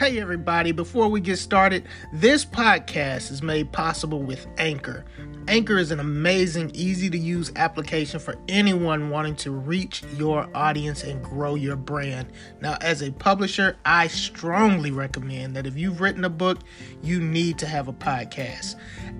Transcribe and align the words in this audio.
Hey, 0.00 0.18
everybody, 0.18 0.72
before 0.72 1.08
we 1.10 1.20
get 1.20 1.36
started, 1.36 1.86
this 2.10 2.42
podcast 2.42 3.30
is 3.30 3.42
made 3.42 3.70
possible 3.70 4.22
with 4.22 4.46
Anchor. 4.56 5.04
Anchor 5.46 5.76
is 5.76 5.90
an 5.90 6.00
amazing, 6.00 6.70
easy 6.72 7.10
to 7.10 7.18
use 7.18 7.52
application 7.56 8.18
for 8.18 8.34
anyone 8.48 9.10
wanting 9.10 9.36
to 9.36 9.50
reach 9.50 10.02
your 10.16 10.48
audience 10.56 11.04
and 11.04 11.22
grow 11.22 11.54
your 11.54 11.76
brand. 11.76 12.32
Now, 12.62 12.78
as 12.80 13.02
a 13.02 13.12
publisher, 13.12 13.76
I 13.84 14.06
strongly 14.06 14.90
recommend 14.90 15.54
that 15.56 15.66
if 15.66 15.76
you've 15.76 16.00
written 16.00 16.24
a 16.24 16.30
book, 16.30 16.60
you 17.02 17.20
need 17.20 17.58
to 17.58 17.66
have 17.66 17.86
a 17.88 17.92
podcast. 17.92 18.76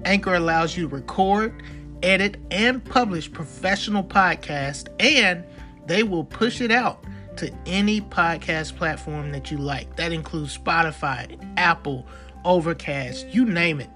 Anchor 0.07 0.37
allows 0.37 0.79
you 0.79 0.89
to 0.89 0.95
record, 0.95 1.63
edit, 2.03 2.39
and 2.51 2.83
publish 2.83 3.31
professional 3.31 4.03
podcasts, 4.03 4.89
and 4.99 5.45
they 5.85 6.05
will 6.05 6.25
push 6.25 6.63
it 6.63 6.71
out 6.71 7.05
to 7.41 7.53
any 7.67 8.01
podcast 8.01 8.77
platform 8.77 9.33
that 9.33 9.51
you 9.51 9.57
like. 9.57 9.97
That 9.97 10.13
includes 10.13 10.57
Spotify, 10.57 11.39
Apple, 11.57 12.07
Overcast, 12.45 13.29
you 13.29 13.45
name 13.45 13.81
it. 13.81 13.91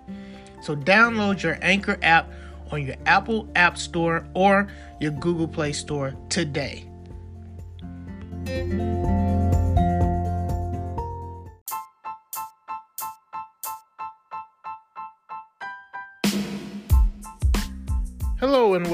So 0.62 0.74
download 0.74 1.42
your 1.42 1.58
Anchor 1.62 1.98
app 2.02 2.30
on 2.72 2.86
your 2.86 2.96
Apple 3.06 3.48
App 3.54 3.78
Store 3.78 4.26
or 4.34 4.68
your 5.00 5.12
Google 5.12 5.48
Play 5.48 5.72
Store 5.72 6.14
today. 6.28 6.88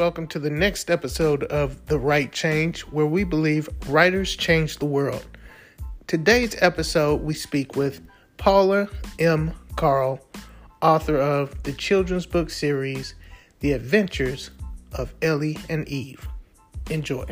Welcome 0.01 0.29
to 0.29 0.39
the 0.39 0.49
next 0.49 0.91
episode 0.91 1.45
of 1.45 1.85
The 1.85 1.99
Write 1.99 2.33
Change, 2.33 2.81
where 2.87 3.05
we 3.05 3.23
believe 3.23 3.69
writers 3.87 4.35
change 4.35 4.79
the 4.79 4.87
world. 4.87 5.27
Today's 6.07 6.57
episode, 6.63 7.21
we 7.21 7.35
speak 7.35 7.77
with 7.77 8.01
Paula 8.39 8.89
M. 9.19 9.53
Karll, 9.77 10.19
author 10.81 11.19
of 11.19 11.63
the 11.65 11.75
children's 11.75 12.25
book 12.25 12.49
series, 12.49 13.15
The 13.59 13.73
Adventures 13.73 14.51
of 14.95 15.13
Ellie 15.21 15.59
and 15.69 15.87
Eve. 15.87 16.27
Enjoy. 16.89 17.27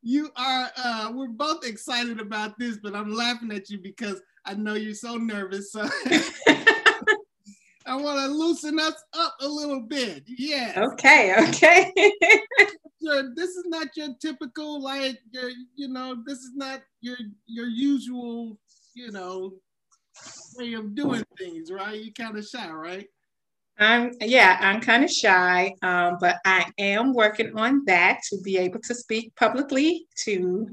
You 0.00 0.30
are, 0.36 0.70
uh, 0.76 1.10
we're 1.12 1.26
both 1.26 1.66
excited 1.66 2.20
about 2.20 2.56
this, 2.56 2.78
but 2.80 2.94
I'm 2.94 3.12
laughing 3.12 3.50
at 3.50 3.68
you 3.68 3.78
because 3.78 4.22
I 4.46 4.54
know 4.54 4.74
you're 4.74 4.94
so 4.94 5.16
nervous. 5.16 5.72
So 5.72 5.82
I 7.86 7.94
want 7.94 8.18
to 8.18 8.26
loosen 8.26 8.80
us 8.80 8.94
up 9.12 9.36
a 9.40 9.48
little 9.48 9.80
bit. 9.80 10.24
Yeah. 10.26 10.86
Okay. 10.92 11.34
Okay. 11.48 11.92
this 13.36 13.50
is 13.50 13.64
not 13.66 13.88
your 13.96 14.08
typical 14.20 14.82
like 14.82 15.18
your 15.30 15.50
you 15.74 15.88
know 15.88 16.16
this 16.26 16.38
is 16.38 16.52
not 16.54 16.82
your 17.00 17.16
your 17.46 17.68
usual 17.68 18.58
you 18.94 19.12
know 19.12 19.52
way 20.56 20.72
of 20.72 20.94
doing 20.94 21.22
things 21.38 21.70
right 21.70 22.02
you 22.02 22.12
kind 22.12 22.36
of 22.36 22.44
shy 22.44 22.68
right 22.68 23.06
i'm 23.78 24.10
yeah 24.20 24.58
i'm 24.60 24.80
kind 24.80 25.04
of 25.04 25.10
shy 25.10 25.72
um, 25.82 26.16
but 26.20 26.38
i 26.44 26.64
am 26.78 27.12
working 27.12 27.56
on 27.56 27.84
that 27.84 28.20
to 28.28 28.40
be 28.42 28.56
able 28.56 28.80
to 28.80 28.94
speak 28.94 29.34
publicly 29.36 30.06
to 30.16 30.66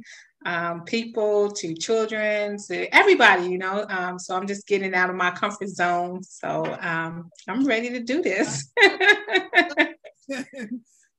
um, 0.46 0.84
people 0.84 1.52
to 1.52 1.74
children 1.74 2.58
to 2.68 2.94
everybody, 2.96 3.48
you 3.48 3.58
know. 3.58 3.86
Um, 3.90 4.20
so 4.20 4.36
I'm 4.36 4.48
just 4.48 4.68
getting 4.68 4.94
out 4.94 5.10
of 5.10 5.16
my 5.16 5.32
comfort 5.32 5.70
zone. 5.70 6.24
So 6.24 6.78
um, 6.82 7.30
I'm 7.48 7.66
ready 7.66 7.90
to 7.90 8.00
do 8.00 8.22
this. 8.22 8.72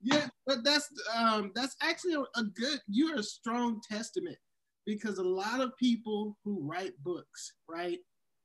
yeah, 0.03 0.29
but 0.47 0.65
that's 0.65 0.89
um, 1.17 1.53
that's 1.55 1.77
actually 1.83 2.15
a, 2.15 2.23
a 2.39 2.45
good. 2.45 2.81
You're 2.89 3.17
a 3.17 3.23
strong 3.23 3.81
testament 3.91 4.37
because 4.87 5.19
a 5.19 5.23
lot 5.23 5.61
of 5.61 5.77
people 5.79 6.37
who 6.45 6.61
write 6.61 6.93
books, 7.03 7.53
right? 7.69 7.99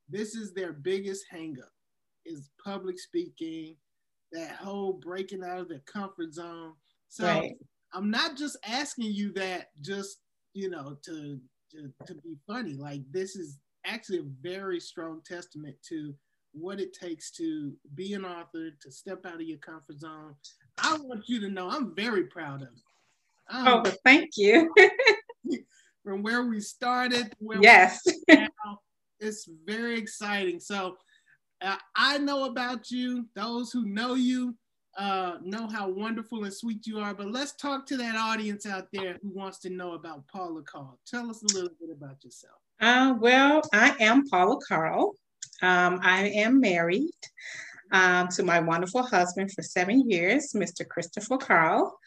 This 0.09 0.35
is 0.35 0.53
their 0.53 0.73
biggest 0.73 1.25
hangup 1.33 1.69
is 2.25 2.49
public 2.63 2.99
speaking, 2.99 3.75
that 4.31 4.55
whole 4.55 4.93
breaking 4.93 5.43
out 5.43 5.59
of 5.59 5.69
their 5.69 5.81
comfort 5.91 6.33
zone. 6.33 6.73
So 7.09 7.25
right. 7.25 7.55
I'm 7.93 8.09
not 8.09 8.37
just 8.37 8.57
asking 8.67 9.11
you 9.11 9.33
that 9.33 9.67
just 9.81 10.17
you 10.53 10.69
know, 10.69 10.97
to, 11.05 11.39
to, 11.71 11.93
to 12.07 12.15
be 12.15 12.35
funny. 12.47 12.73
Like 12.73 13.01
this 13.11 13.35
is 13.35 13.59
actually 13.85 14.19
a 14.19 14.31
very 14.41 14.79
strong 14.79 15.21
testament 15.25 15.75
to 15.89 16.13
what 16.53 16.79
it 16.79 16.93
takes 16.93 17.31
to 17.31 17.73
be 17.95 18.13
an 18.13 18.25
author, 18.25 18.71
to 18.81 18.91
step 18.91 19.25
out 19.25 19.35
of 19.35 19.41
your 19.41 19.59
comfort 19.59 19.99
zone. 19.99 20.35
I 20.77 20.97
want 20.97 21.27
you 21.27 21.39
to 21.41 21.49
know 21.49 21.69
I'm 21.69 21.95
very 21.95 22.23
proud 22.23 22.61
of 22.61 22.69
you. 22.73 23.57
Um, 23.57 23.83
oh, 23.85 23.91
thank 24.03 24.31
you. 24.37 24.73
from 26.03 26.23
where 26.23 26.43
we 26.43 26.59
started, 26.59 27.33
where 27.39 27.61
yes, 27.61 28.01
now, 28.27 28.79
it's 29.19 29.47
very 29.65 29.97
exciting. 29.97 30.59
So 30.59 30.97
uh, 31.61 31.77
I 31.95 32.17
know 32.17 32.45
about 32.45 32.89
you. 32.89 33.27
Those 33.35 33.71
who 33.71 33.85
know 33.85 34.15
you 34.15 34.55
uh, 34.99 35.37
know 35.41 35.65
how 35.67 35.89
wonderful 35.89 36.43
and 36.43 36.53
sweet 36.53 36.85
you 36.85 36.99
are, 36.99 37.13
but 37.13 37.31
let's 37.31 37.53
talk 37.53 37.85
to 37.87 37.95
that 37.97 38.15
audience 38.15 38.65
out 38.65 38.87
there 38.91 39.17
who 39.23 39.29
wants 39.29 39.57
to 39.59 39.69
know 39.69 39.93
about 39.93 40.27
Paula 40.27 40.61
Karll. 40.61 40.99
Tell 41.07 41.29
us 41.29 41.41
a 41.41 41.53
little 41.55 41.71
bit 41.79 41.89
about 41.89 42.21
yourself. 42.23 42.59
Uh, 42.81 43.15
well, 43.17 43.61
I 43.73 43.95
am 44.01 44.27
Paula 44.27 44.59
Karll. 44.67 45.15
Um, 45.61 45.99
I 46.03 46.27
am 46.35 46.59
married 46.59 47.11
um, 47.93 48.27
to 48.29 48.43
my 48.43 48.59
wonderful 48.59 49.03
husband 49.03 49.53
for 49.53 49.61
seven 49.61 50.09
years, 50.09 50.51
Mr. 50.53 50.85
Christopher 50.85 51.37
Karll. 51.37 51.97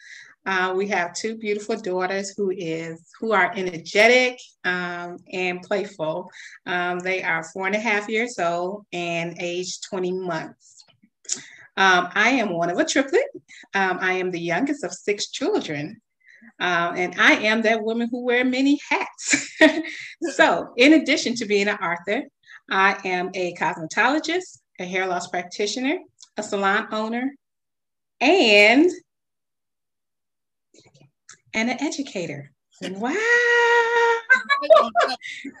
Uh, 0.45 0.73
we 0.75 0.87
have 0.87 1.13
two 1.13 1.37
beautiful 1.37 1.77
daughters 1.77 2.33
who 2.35 2.51
is 2.51 3.09
who 3.19 3.31
are 3.31 3.51
energetic 3.55 4.37
um, 4.65 5.17
and 5.31 5.63
playful. 5.63 6.29
Um, 6.67 6.99
they 6.99 7.23
are 7.23 7.43
four 7.45 7.65
and 7.65 7.75
a 7.75 7.79
half 7.79 8.07
years 8.07 8.37
old 8.37 8.85
and 8.91 9.35
age 9.39 9.79
20 9.89 10.11
months. 10.11 10.83
Um, 11.75 12.09
I 12.13 12.29
am 12.29 12.53
one 12.53 12.69
of 12.69 12.77
a 12.77 12.85
triplet. 12.85 13.25
Um, 13.73 13.97
I 14.01 14.13
am 14.13 14.31
the 14.31 14.39
youngest 14.39 14.83
of 14.83 14.93
six 14.93 15.29
children. 15.29 16.01
Uh, 16.59 16.93
and 16.95 17.19
I 17.19 17.33
am 17.33 17.61
that 17.63 17.83
woman 17.83 18.09
who 18.11 18.23
wear 18.23 18.43
many 18.45 18.79
hats. 18.89 19.57
so, 20.33 20.73
in 20.77 20.93
addition 20.93 21.35
to 21.35 21.45
being 21.45 21.67
an 21.67 21.77
author, 21.77 22.23
I 22.69 22.97
am 23.05 23.31
a 23.33 23.53
cosmetologist, 23.55 24.59
a 24.79 24.85
hair 24.85 25.07
loss 25.07 25.27
practitioner, 25.27 25.97
a 26.37 26.43
salon 26.43 26.87
owner, 26.91 27.33
and 28.21 28.89
and 31.53 31.69
an 31.69 31.81
educator. 31.81 32.51
Wow. 32.91 33.13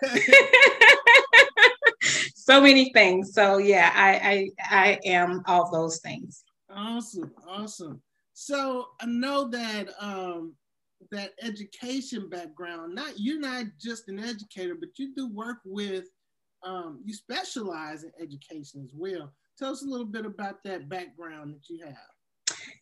so 2.35 2.61
many 2.61 2.91
things. 2.93 3.33
So 3.33 3.57
yeah, 3.57 3.91
I, 3.93 4.49
I 4.69 4.85
I 4.85 4.99
am 5.05 5.43
all 5.47 5.71
those 5.71 5.99
things. 5.99 6.43
Awesome, 6.69 7.31
awesome. 7.47 8.01
So 8.33 8.87
I 8.99 9.05
know 9.05 9.49
that 9.49 9.89
um 9.99 10.55
that 11.11 11.31
education 11.41 12.29
background, 12.29 12.95
not 12.95 13.19
you're 13.19 13.39
not 13.39 13.65
just 13.79 14.07
an 14.09 14.19
educator, 14.19 14.75
but 14.75 14.97
you 14.97 15.13
do 15.15 15.29
work 15.29 15.57
with 15.65 16.05
um 16.63 17.01
you 17.05 17.13
specialize 17.13 18.03
in 18.03 18.11
education 18.19 18.81
as 18.83 18.93
well. 18.93 19.31
Tell 19.57 19.71
us 19.71 19.83
a 19.83 19.87
little 19.87 20.05
bit 20.05 20.25
about 20.25 20.63
that 20.63 20.89
background 20.89 21.53
that 21.53 21.69
you 21.69 21.85
have. 21.85 22.12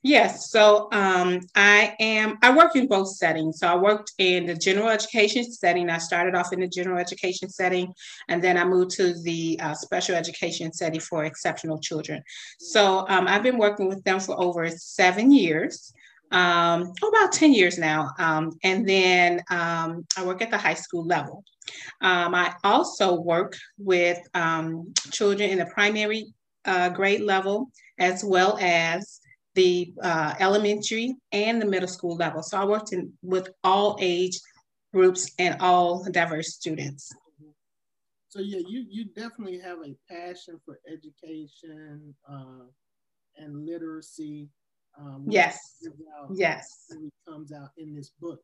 Yes, 0.04 0.50
so 0.50 0.88
um, 0.92 1.42
I 1.56 1.96
am, 2.00 2.40
I 2.42 2.56
work 2.56 2.76
in 2.76 2.88
both 2.88 3.10
settings. 3.10 3.60
So 3.60 3.68
I 3.68 3.76
worked 3.76 4.14
in 4.18 4.48
the 4.48 4.56
general 4.56 4.90
education 4.90 5.44
setting. 5.44 5.92
I 5.92 6.00
started 6.00 6.34
off 6.34 6.52
in 6.52 6.60
the 6.60 6.68
general 6.68 6.98
education 6.98 7.50
setting, 7.50 7.94
and 8.28 8.44
then 8.44 8.58
I 8.58 8.64
moved 8.66 8.92
to 8.92 9.14
the 9.22 9.60
uh, 9.62 9.76
special 9.76 10.16
education 10.16 10.74
setting 10.74 11.00
for 11.00 11.26
exceptional 11.26 11.80
children. 11.80 12.24
So 12.60 13.06
um, 13.10 13.28
I've 13.28 13.44
been 13.44 13.60
working 13.60 13.88
with 13.88 14.04
them 14.04 14.20
for 14.20 14.42
over 14.42 14.68
seven 14.70 15.32
years. 15.32 15.94
Um, 16.32 16.94
about 17.08 17.34
10 17.34 17.54
years 17.54 17.78
now. 17.78 18.10
Um, 18.18 18.54
and 18.64 18.88
then 18.88 19.42
um, 19.50 20.06
I 20.18 20.26
work 20.26 20.42
at 20.42 20.50
the 20.50 20.58
high 20.58 20.76
school 20.76 21.06
level. 21.06 21.44
Um, 22.00 22.34
I 22.34 22.56
also 22.64 23.20
work 23.20 23.58
with 23.78 24.18
um, 24.34 24.94
children 25.12 25.50
in 25.50 25.58
the 25.58 25.66
primary 25.66 26.34
uh, 26.64 26.90
grade 26.90 27.22
level 27.22 27.70
as 28.00 28.24
well 28.24 28.58
as 28.62 29.21
the 29.56 29.94
uh, 30.02 30.34
elementary 30.40 31.16
and 31.32 31.62
the 31.62 31.66
middle 31.66 31.88
school 31.88 32.16
level. 32.16 32.42
So 32.42 32.58
I 32.58 32.66
worked 32.66 32.94
in, 32.94 33.14
with 33.22 33.50
all 33.64 33.98
age 34.00 34.40
groups 34.94 35.32
and 35.40 35.58
all 35.60 36.04
diverse 36.12 36.54
students. 36.54 37.12
So 38.30 38.40
yeah, 38.40 38.60
you 38.66 38.86
you 38.90 39.06
definitely 39.06 39.60
have 39.60 39.80
a 39.80 39.94
passion 40.10 40.58
for 40.64 40.80
education 40.88 42.16
uh, 42.30 42.64
and 43.36 43.66
literacy. 43.66 44.48
Um, 44.98 45.26
yes. 45.28 45.60
Yes. 46.34 46.86
It 46.92 47.12
comes 47.28 47.52
out 47.52 47.70
in 47.78 47.94
this 47.94 48.12
book. 48.22 48.40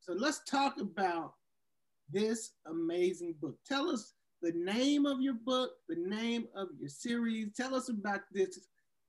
So 0.00 0.12
let's 0.12 0.42
talk 0.44 0.78
about 0.78 1.32
this 2.10 2.52
amazing 2.66 3.34
book. 3.40 3.56
Tell 3.66 3.90
us 3.90 4.12
the 4.42 4.52
name 4.52 5.06
of 5.06 5.20
your 5.22 5.34
book, 5.34 5.72
the 5.88 5.96
name 5.96 6.46
of 6.54 6.68
your 6.78 6.88
series. 6.88 7.54
Tell 7.56 7.74
us 7.74 7.88
about 7.88 8.20
this 8.32 8.58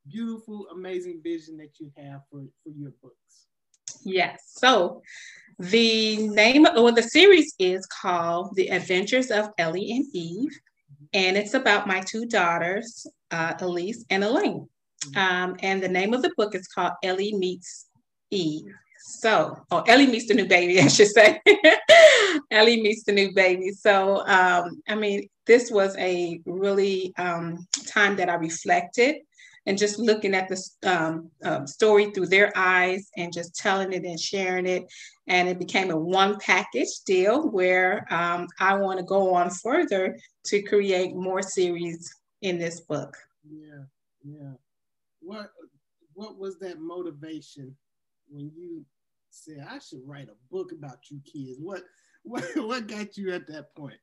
beautiful, 0.10 0.68
amazing 0.72 1.22
vision 1.24 1.58
that 1.58 1.80
you 1.80 1.92
have 1.98 2.22
for, 2.30 2.44
for 2.64 2.70
your 2.70 2.92
books. 3.02 3.48
Yes. 4.04 4.54
So 4.58 5.02
the 5.60 6.28
name 6.30 6.66
or 6.76 6.92
the 6.92 7.04
series 7.04 7.54
is 7.60 7.86
called 7.86 8.56
The 8.56 8.70
Adventures 8.70 9.32
of 9.32 9.50
Ellie 9.58 9.92
and 9.92 10.06
Eve, 10.14 10.58
and 11.14 11.38
it's 11.38 11.54
about 11.54 11.88
my 11.88 12.00
two 12.02 12.26
daughters, 12.26 13.06
uh, 13.32 13.54
Elise 13.60 14.06
and 14.10 14.24
Elaine. 14.24 14.68
Um, 15.16 15.56
and 15.62 15.82
the 15.82 15.90
name 15.90 16.14
of 16.14 16.22
the 16.22 16.32
book 16.38 16.56
is 16.56 16.68
called 16.68 16.94
Ellie 17.04 17.34
Meets 17.34 17.88
Eve. 18.30 18.72
So, 19.04 19.58
oh, 19.72 19.82
Ellie 19.82 20.08
meets 20.08 20.28
the 20.28 20.36
new 20.36 20.46
baby, 20.46 20.80
I 20.82 20.88
should 20.88 21.08
say. 21.08 21.42
Ellie 22.52 22.82
meets 22.82 23.04
the 23.04 23.12
new 23.12 23.34
baby. 23.34 23.72
So, 23.72 24.26
um, 24.28 24.82
I 24.88 24.96
mean, 24.96 25.28
this 25.48 25.72
was 25.72 25.98
a 25.98 26.40
really 26.46 27.14
um, 27.18 27.68
time 27.88 28.16
that 28.18 28.30
I 28.30 28.36
reflected 28.36 29.18
and 29.66 29.78
just 29.78 30.00
looking 30.00 30.34
at 30.34 30.50
the 30.50 30.90
um, 30.90 31.30
uh, 31.44 31.66
story 31.66 32.12
through 32.12 32.28
their 32.28 32.52
eyes 32.56 33.10
and 33.18 33.32
just 33.32 33.56
telling 33.56 33.94
it 33.94 34.04
and 34.04 34.20
sharing 34.20 34.66
it. 34.66 34.84
And 35.28 35.48
it 35.48 35.60
became 35.60 35.92
a 35.92 35.98
one 35.98 36.40
package 36.40 37.02
deal 37.06 37.50
where 37.50 38.06
um, 38.12 38.48
I 38.60 38.76
want 38.76 39.00
to 39.00 39.06
go 39.06 39.34
on 39.34 39.50
further 39.50 40.18
to 40.46 40.62
create 40.64 41.16
more 41.16 41.42
series 41.42 42.14
in 42.42 42.58
this 42.58 42.82
book. 42.82 43.16
Yeah, 43.48 43.84
yeah. 44.24 44.54
What 45.22 45.52
what 46.14 46.38
was 46.38 46.60
that 46.60 46.80
motivation 46.80 47.76
when 48.28 48.52
you 48.56 48.84
said 49.30 49.66
I 49.70 49.80
should 49.80 50.02
write 50.06 50.28
a 50.28 50.54
book 50.54 50.72
about 50.72 51.10
you 51.10 51.22
kids? 51.32 51.58
What 51.60 51.84
what 52.24 52.44
what 52.56 52.88
got 52.88 53.18
you 53.18 53.32
at 53.32 53.48
that 53.48 53.76
point? 53.76 54.00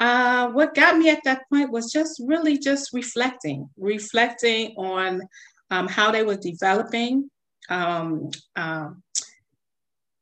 Uh, 0.00 0.48
what 0.52 0.74
got 0.74 0.96
me 0.96 1.10
at 1.10 1.22
that 1.24 1.42
point 1.52 1.70
was 1.70 1.92
just 1.92 2.22
really 2.26 2.58
just 2.58 2.92
reflecting, 2.94 3.68
reflecting 3.76 4.74
on 4.78 5.20
um, 5.70 5.86
how 5.86 6.10
they 6.10 6.22
were 6.22 6.36
developing. 6.36 7.30
Um, 7.68 8.30
um, 8.56 9.02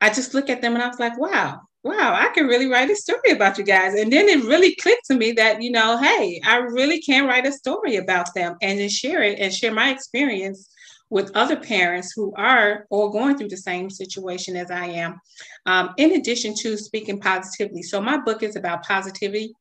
I 0.00 0.10
just 0.10 0.34
look 0.34 0.50
at 0.50 0.60
them 0.60 0.74
and 0.74 0.82
I 0.82 0.88
was 0.88 0.98
like, 0.98 1.16
wow, 1.16 1.60
wow, 1.84 2.14
I 2.14 2.28
can 2.34 2.46
really 2.46 2.66
write 2.66 2.90
a 2.90 2.96
story 2.96 3.30
about 3.30 3.56
you 3.56 3.64
guys. 3.64 3.94
And 3.94 4.12
then 4.12 4.28
it 4.28 4.44
really 4.44 4.74
clicked 4.76 5.06
to 5.06 5.14
me 5.14 5.30
that, 5.32 5.62
you 5.62 5.70
know, 5.70 5.96
hey, 5.96 6.40
I 6.44 6.56
really 6.56 7.00
can 7.00 7.26
write 7.26 7.46
a 7.46 7.52
story 7.52 7.96
about 7.96 8.34
them 8.34 8.56
and 8.60 8.80
then 8.80 8.88
share 8.88 9.22
it 9.22 9.38
and 9.38 9.54
share 9.54 9.72
my 9.72 9.90
experience 9.90 10.68
with 11.10 11.34
other 11.34 11.56
parents 11.56 12.12
who 12.14 12.32
are 12.36 12.86
or 12.90 13.10
going 13.10 13.36
through 13.36 13.48
the 13.48 13.56
same 13.56 13.88
situation 13.90 14.56
as 14.56 14.70
I 14.70 14.86
am, 14.86 15.20
um, 15.66 15.94
in 15.96 16.12
addition 16.12 16.54
to 16.56 16.76
speaking 16.76 17.20
positively. 17.20 17.82
So 17.82 18.00
my 18.00 18.18
book 18.18 18.42
is 18.42 18.56
about 18.56 18.84
positivity 18.84 19.52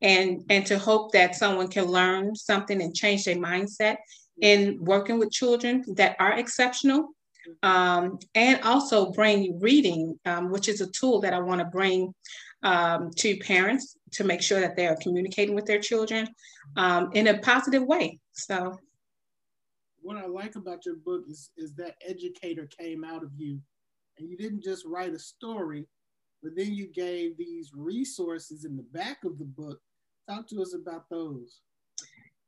and, 0.00 0.42
and 0.50 0.66
to 0.66 0.78
hope 0.78 1.12
that 1.12 1.34
someone 1.34 1.68
can 1.68 1.86
learn 1.86 2.34
something 2.34 2.80
and 2.82 2.94
change 2.94 3.24
their 3.24 3.36
mindset 3.36 3.96
in 4.40 4.78
working 4.80 5.18
with 5.18 5.30
children 5.30 5.84
that 5.96 6.16
are 6.18 6.38
exceptional. 6.38 7.08
Um, 7.62 8.18
and 8.34 8.58
also 8.62 9.12
bring 9.12 9.60
reading, 9.60 10.18
um, 10.24 10.50
which 10.50 10.66
is 10.66 10.80
a 10.80 10.90
tool 10.92 11.20
that 11.20 11.34
I 11.34 11.40
want 11.40 11.60
to 11.60 11.66
bring 11.66 12.14
um, 12.62 13.10
to 13.16 13.36
parents 13.36 13.98
to 14.12 14.24
make 14.24 14.40
sure 14.40 14.60
that 14.60 14.76
they 14.76 14.86
are 14.86 14.96
communicating 14.96 15.54
with 15.54 15.66
their 15.66 15.78
children 15.78 16.26
um, 16.76 17.10
in 17.12 17.26
a 17.26 17.38
positive 17.38 17.82
way. 17.82 18.18
So 18.32 18.78
what 20.04 20.18
I 20.18 20.26
like 20.26 20.54
about 20.54 20.84
your 20.84 20.96
book 20.96 21.24
is 21.28 21.50
is 21.56 21.74
that 21.74 21.96
educator 22.06 22.68
came 22.78 23.04
out 23.04 23.24
of 23.24 23.30
you, 23.36 23.58
and 24.18 24.28
you 24.28 24.36
didn't 24.36 24.62
just 24.62 24.84
write 24.84 25.14
a 25.14 25.18
story, 25.18 25.86
but 26.42 26.54
then 26.54 26.74
you 26.74 26.86
gave 26.86 27.36
these 27.36 27.72
resources 27.74 28.64
in 28.66 28.76
the 28.76 28.82
back 28.82 29.24
of 29.24 29.38
the 29.38 29.46
book. 29.46 29.80
Talk 30.28 30.46
to 30.48 30.60
us 30.60 30.74
about 30.74 31.08
those. 31.10 31.60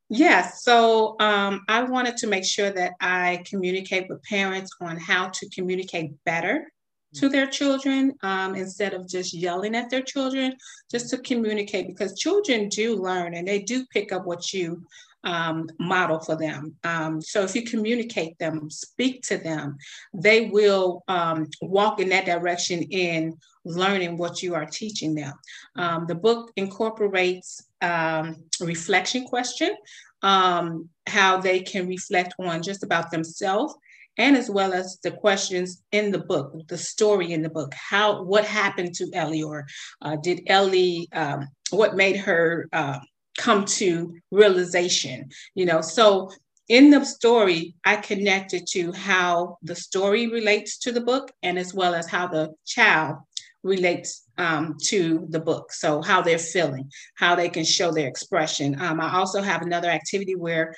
Yes, 0.09 0.63
so 0.63 1.17
um, 1.19 1.65
I 1.69 1.83
wanted 1.83 2.17
to 2.19 2.27
make 2.27 2.45
sure 2.45 2.71
that 2.71 2.93
I 3.01 3.43
communicate 3.45 4.09
with 4.09 4.23
parents 4.23 4.71
on 4.81 4.99
how 4.99 5.29
to 5.31 5.49
communicate 5.49 6.13
better 6.25 6.71
to 7.15 7.29
their 7.29 7.47
children 7.47 8.13
um, 8.23 8.55
instead 8.55 8.93
of 8.93 9.09
just 9.09 9.33
yelling 9.33 9.75
at 9.75 9.89
their 9.89 10.03
children, 10.03 10.55
just 10.91 11.09
to 11.11 11.19
communicate 11.19 11.87
because 11.87 12.19
children 12.19 12.69
do 12.69 12.97
learn 12.97 13.35
and 13.35 13.49
they 13.49 13.61
do 13.61 13.87
pick 13.87 14.13
up 14.13 14.27
what 14.27 14.53
you 14.53 14.83
um, 15.27 15.69
model 15.79 16.21
for 16.21 16.37
them. 16.37 16.75
Um, 16.85 17.21
so 17.21 17.43
if 17.43 17.55
you 17.55 17.65
communicate 17.65 18.39
them, 18.39 18.71
speak 18.71 19.23
to 19.25 19.37
them, 19.37 19.77
they 20.15 20.49
will 20.49 21.03
um, 21.09 21.49
walk 21.61 22.01
in 22.01 22.09
that 22.11 22.25
direction 22.25 22.83
in 22.85 23.37
learning 23.65 24.17
what 24.17 24.43
you 24.43 24.55
are 24.55 24.65
teaching 24.65 25.15
them. 25.15 25.35
Um, 25.75 26.07
the 26.07 26.15
book 26.15 26.53
incorporates 26.57 27.61
um, 27.83 28.37
reflection 28.61 29.25
question, 29.25 29.77
um, 30.23 30.89
how 31.09 31.39
they 31.39 31.61
can 31.61 31.89
reflect 31.89 32.33
on 32.39 32.63
just 32.63 32.85
about 32.85 33.11
themselves 33.11 33.75
and 34.19 34.37
as 34.37 34.49
well 34.49 34.73
as 34.73 34.99
the 35.03 35.11
questions 35.11 35.83
in 35.93 36.11
the 36.11 36.21
book, 36.21 36.55
the 36.69 36.79
story 36.79 37.33
in 37.33 37.43
the 37.43 37.51
book. 37.51 37.75
How 37.75 38.23
what 38.23 38.45
happened 38.45 38.95
to 38.95 39.11
Ellie, 39.13 39.43
or 39.43 39.67
uh, 40.01 40.17
did 40.17 40.43
Ellie? 40.47 41.09
Um, 41.13 41.49
what 41.71 41.97
made 41.97 42.17
her 42.17 42.67
uh, 42.73 42.99
come 43.37 43.65
to 43.65 44.15
realization, 44.31 45.31
you 45.55 45.67
know. 45.67 45.81
So 45.81 46.31
in 46.69 46.91
the 46.91 47.05
story, 47.05 47.75
I 47.85 47.97
connected 47.97 48.67
to 48.73 48.93
how 48.93 49.59
the 49.63 49.77
story 49.77 50.27
relates 50.27 50.79
to 50.79 50.93
the 50.93 51.01
book 51.01 51.31
and 51.43 51.59
as 51.59 51.73
well 51.73 51.95
as 51.95 52.09
how 52.09 52.27
the 52.27 52.55
child 52.65 53.17
relates 53.63 54.25
um, 54.39 54.77
to 54.85 55.27
the 55.31 55.41
book. 55.41 55.73
So 55.73 56.03
how 56.03 56.23
they're 56.23 56.39
feeling, 56.39 56.91
how 57.15 57.35
they 57.35 57.49
can 57.49 57.65
show 57.65 57.93
their 57.93 58.09
expression. 58.09 58.81
Um, 58.81 59.01
I 59.01 59.15
also 59.15 59.43
have 59.43 59.63
another 59.63 59.89
activity 59.89 60.35
where 60.35 60.75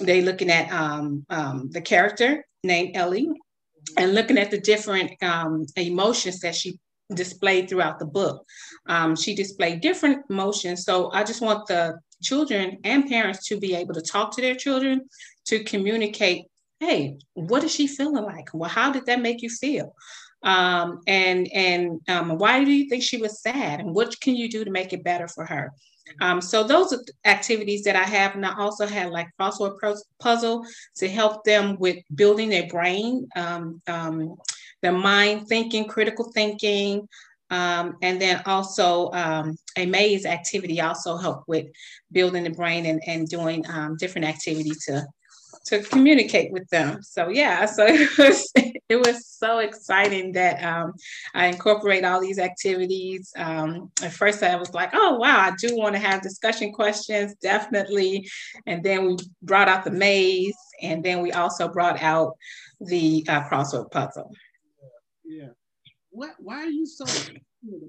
they're 0.00 0.22
looking 0.22 0.50
at 0.50 0.72
um, 0.72 1.26
um 1.28 1.68
the 1.70 1.80
character 1.80 2.44
named 2.64 2.96
Ellie 2.96 3.28
and 3.96 4.14
looking 4.14 4.38
at 4.38 4.50
the 4.50 4.60
different 4.60 5.22
um, 5.22 5.66
emotions 5.76 6.40
that 6.40 6.54
she 6.54 6.78
displayed 7.14 7.68
throughout 7.68 7.98
the 7.98 8.06
book. 8.06 8.46
Um, 8.86 9.16
she 9.16 9.34
displayed 9.34 9.80
different 9.80 10.24
emotions. 10.30 10.84
So 10.84 11.10
I 11.12 11.24
just 11.24 11.40
want 11.40 11.66
the 11.66 11.98
children 12.22 12.78
and 12.84 13.08
parents 13.08 13.46
to 13.48 13.58
be 13.58 13.74
able 13.74 13.94
to 13.94 14.02
talk 14.02 14.34
to 14.36 14.40
their 14.40 14.54
children, 14.54 15.08
to 15.46 15.64
communicate, 15.64 16.46
hey, 16.80 17.16
what 17.34 17.64
is 17.64 17.72
she 17.72 17.86
feeling 17.86 18.24
like? 18.24 18.48
Well, 18.54 18.70
how 18.70 18.92
did 18.92 19.06
that 19.06 19.20
make 19.20 19.42
you 19.42 19.50
feel? 19.50 19.94
Um, 20.42 21.00
and 21.06 21.48
and 21.52 22.00
um, 22.08 22.36
why 22.38 22.64
do 22.64 22.72
you 22.72 22.88
think 22.88 23.02
she 23.02 23.18
was 23.18 23.40
sad? 23.40 23.80
And 23.80 23.94
what 23.94 24.20
can 24.20 24.34
you 24.34 24.48
do 24.48 24.64
to 24.64 24.70
make 24.70 24.92
it 24.92 25.04
better 25.04 25.28
for 25.28 25.46
her? 25.46 25.72
Um, 26.20 26.40
so 26.40 26.64
those 26.64 26.92
are 26.92 27.00
activities 27.24 27.84
that 27.84 27.96
I 27.96 28.02
have, 28.02 28.34
and 28.34 28.44
I 28.44 28.54
also 28.58 28.86
have 28.86 29.10
like 29.10 29.28
crossword 29.40 29.78
puzzle 30.18 30.64
to 30.96 31.08
help 31.08 31.44
them 31.44 31.76
with 31.78 31.96
building 32.14 32.48
their 32.48 32.66
brain, 32.66 33.28
um, 33.36 33.80
um, 33.86 34.36
their 34.82 34.92
mind 34.92 35.48
thinking, 35.48 35.86
critical 35.86 36.30
thinking, 36.32 37.08
um, 37.50 37.96
and 38.00 38.20
then 38.20 38.42
also 38.46 39.10
um, 39.12 39.56
a 39.76 39.84
maze 39.84 40.24
activity 40.24 40.80
also 40.80 41.16
help 41.16 41.44
with 41.46 41.66
building 42.10 42.44
the 42.44 42.50
brain 42.50 42.86
and, 42.86 43.02
and 43.06 43.28
doing 43.28 43.64
um, 43.68 43.96
different 43.98 44.26
activities 44.26 44.84
to 44.86 45.06
to 45.66 45.80
communicate 45.82 46.50
with 46.50 46.68
them. 46.70 47.02
So 47.02 47.28
yeah, 47.28 47.66
so 47.76 47.86
it 47.86 48.18
was 48.18 48.50
it 48.88 48.96
was 48.96 49.26
so 49.26 49.58
exciting 49.58 50.32
that 50.32 50.62
um, 50.64 50.94
I 51.34 51.46
incorporate 51.46 52.04
all 52.04 52.20
these 52.20 52.38
activities. 52.38 53.32
Um, 53.36 53.90
at 54.02 54.12
first, 54.12 54.42
I 54.42 54.56
was 54.56 54.72
like, 54.74 54.90
oh 54.94 55.16
wow, 55.16 55.38
I 55.38 55.52
do 55.58 55.76
want 55.76 55.94
to 55.94 56.00
have 56.00 56.22
discussion 56.22 56.72
questions, 56.72 57.34
definitely. 57.36 58.28
And 58.66 58.82
then 58.82 59.06
we 59.06 59.16
brought 59.42 59.68
out 59.68 59.84
the 59.84 59.90
maze, 59.90 60.56
and 60.80 61.04
then 61.04 61.20
we 61.20 61.32
also 61.32 61.68
brought 61.68 62.02
out 62.02 62.36
the 62.80 63.24
uh, 63.28 63.46
crossword 63.48 63.90
puzzle. 63.90 64.30
Yeah. 65.32 65.48
What? 66.10 66.32
Why 66.38 66.56
are 66.56 66.70
you 66.70 66.84
so 66.84 67.06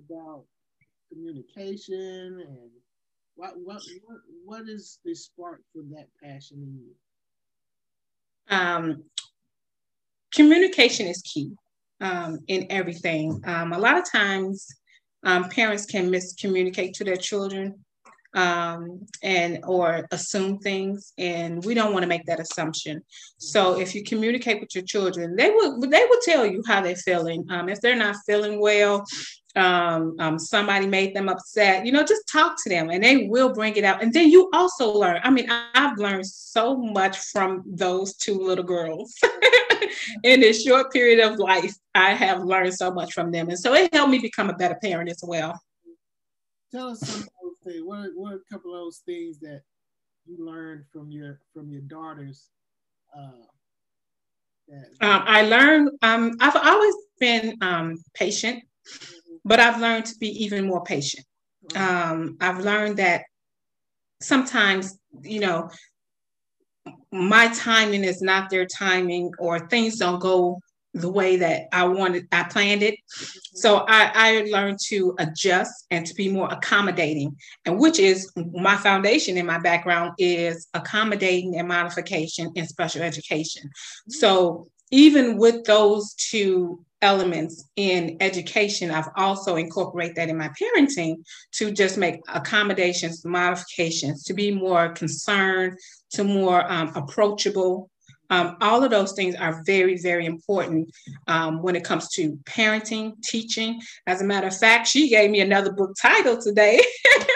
about 0.10 0.46
communication 1.12 2.42
and 2.48 2.70
what? 3.36 3.54
What? 3.58 3.82
What? 4.06 4.18
What 4.46 4.70
is 4.70 5.00
the 5.04 5.14
spark 5.14 5.62
for 5.74 5.82
that 5.96 6.08
passion 6.24 6.58
in 6.58 6.80
you? 6.80 8.56
Um, 8.56 9.04
communication 10.34 11.08
is 11.08 11.22
key 11.22 11.52
um, 12.00 12.40
in 12.48 12.66
everything. 12.70 13.42
Um, 13.46 13.74
a 13.74 13.80
lot 13.80 13.98
of 13.98 14.10
times, 14.10 14.66
um, 15.24 15.50
parents 15.50 15.86
can 15.86 16.10
miscommunicate 16.10 16.94
to 16.94 17.04
their 17.04 17.18
children 17.18 17.84
um, 18.34 19.06
and 19.22 19.60
or 19.66 20.08
assume 20.12 20.60
things, 20.60 21.14
and 21.18 21.64
we 21.64 21.74
don't 21.74 21.94
want 21.94 22.04
to 22.04 22.08
make 22.08 22.26
that 22.26 22.40
assumption. 22.40 23.04
So, 23.38 23.80
if 23.80 23.94
you 23.94 24.04
communicate 24.04 24.60
with 24.60 24.74
your 24.74 24.84
children, 24.84 25.36
they 25.36 25.50
will 25.50 25.80
they 25.80 26.06
will 26.10 26.22
tell 26.24 26.46
you 26.46 26.64
how 26.66 26.82
they're 26.82 26.96
feeling. 26.96 27.46
Um, 27.50 27.70
if 27.70 27.82
they're 27.82 27.96
not 27.96 28.16
feeling 28.26 28.60
well, 28.60 29.06
um, 29.56 30.16
um, 30.20 30.40
somebody 30.40 30.88
made 30.88 31.16
them 31.16 31.30
upset, 31.30 31.86
you 31.86 31.92
know, 31.92 32.04
just 32.04 32.28
talk 32.28 32.56
to 32.64 32.70
them 32.70 32.90
and 32.90 33.04
they 33.04 33.28
will 33.28 33.54
bring 33.54 33.76
it 33.76 33.84
out. 33.84 34.02
And 34.02 34.12
then 34.12 34.30
you 34.30 34.50
also 34.54 34.92
learn. 34.92 35.20
I 35.24 35.30
mean, 35.30 35.48
I've 35.50 35.98
learned 35.98 36.26
so 36.26 36.76
much 36.76 37.18
from 37.18 37.64
those 37.66 38.16
two 38.16 38.40
little 38.40 38.64
girls. 38.64 39.14
In 40.24 40.42
this 40.42 40.64
short 40.64 40.92
period 40.92 41.20
of 41.20 41.38
life, 41.38 41.74
I 41.94 42.14
have 42.14 42.44
learned 42.44 42.74
so 42.74 42.92
much 42.92 43.14
from 43.14 43.32
them. 43.32 43.50
And 43.50 43.60
so 43.60 43.74
it 43.74 43.94
helped 43.94 44.12
me 44.12 44.20
become 44.20 44.50
a 44.50 44.54
better 44.54 44.78
parent 44.82 45.10
as 45.10 45.24
well. 45.24 45.60
Tell 46.72 46.90
us 46.90 47.28
things. 47.64 47.82
What 47.84 48.00
are, 48.00 48.12
what 48.16 48.34
are 48.34 48.38
a 48.38 48.54
couple 48.54 48.74
of 48.74 48.82
those 48.82 49.02
things 49.06 49.40
that 49.40 49.62
you 50.26 50.46
learned 50.46 50.86
from 50.92 51.12
your 51.12 51.40
from 51.54 51.70
your 51.70 51.82
daughters 51.82 52.50
uh, 53.16 53.46
Um, 55.02 55.24
I 55.26 55.42
learned. 55.44 55.90
Um, 56.02 56.32
I've 56.40 56.56
always 56.56 56.96
been 57.20 57.58
um, 57.62 57.98
patient, 58.14 58.64
mm-hmm. 58.64 59.36
but 59.46 59.60
I've 59.60 59.80
learned 59.80 60.06
to 60.06 60.16
be 60.20 60.30
even 60.44 60.68
more 60.68 60.84
patient. 60.84 61.26
Mm-hmm. 61.68 62.12
Um, 62.12 62.38
I've 62.40 62.60
learned 62.60 62.98
that 62.98 63.24
sometimes, 64.22 64.98
you 65.22 65.42
know, 65.42 65.70
my 67.12 67.48
timing 67.54 68.04
is 68.04 68.22
not 68.22 68.50
their 68.50 68.66
timing, 68.66 69.32
or 69.40 69.68
things 69.68 69.98
don't 69.98 70.20
go 70.20 70.60
the 70.94 71.10
way 71.10 71.38
that 71.38 71.68
I 71.72 71.86
wanted, 71.86 72.28
I 72.32 72.44
planned 72.44 72.84
it. 72.84 72.96
So 73.08 73.86
I, 73.88 74.12
I 74.14 74.50
learned 74.52 74.80
to 74.88 75.16
adjust 75.18 75.86
and 75.90 76.06
to 76.06 76.14
be 76.14 76.30
more 76.30 76.48
accommodating, 76.52 77.36
and 77.66 77.80
which 77.80 78.00
is 78.00 78.32
my 78.36 78.76
foundation 78.76 79.38
in 79.38 79.46
my 79.46 79.60
background 79.60 80.14
is 80.18 80.68
accommodating 80.74 81.58
and 81.58 81.68
modification 81.68 82.52
in 82.56 82.68
special 82.68 83.02
education. 83.02 83.70
So 84.10 84.68
even 84.92 85.38
with 85.38 85.64
those 85.64 86.14
two 86.14 86.86
elements 87.02 87.68
in 87.76 88.16
education, 88.22 88.92
I've 88.92 89.10
also 89.18 89.56
incorporated 89.56 90.16
that 90.18 90.30
in 90.30 90.38
my 90.38 90.50
parenting 90.50 91.16
to 91.54 91.72
just 91.72 91.98
make 91.98 92.22
accommodations, 92.28 93.26
modifications, 93.26 94.24
to 94.26 94.34
be 94.34 94.52
more 94.52 94.90
concerned, 94.90 95.78
to 96.12 96.24
more 96.24 96.72
um, 96.72 96.94
approachable 96.96 97.90
um, 98.34 98.58
all 98.62 98.84
of 98.84 98.90
those 98.90 99.14
things 99.14 99.36
are 99.36 99.62
very, 99.64 99.96
very 99.98 100.26
important 100.26 100.90
um, 101.28 101.62
when 101.62 101.76
it 101.76 101.84
comes 101.84 102.10
to 102.14 102.32
parenting, 102.46 103.22
teaching. 103.22 103.80
As 104.08 104.22
a 104.22 104.26
matter 104.26 104.48
of 104.48 104.58
fact, 104.58 104.88
she 104.88 105.08
gave 105.08 105.30
me 105.30 105.42
another 105.42 105.72
book 105.72 105.96
title 106.02 106.42
today 106.42 106.82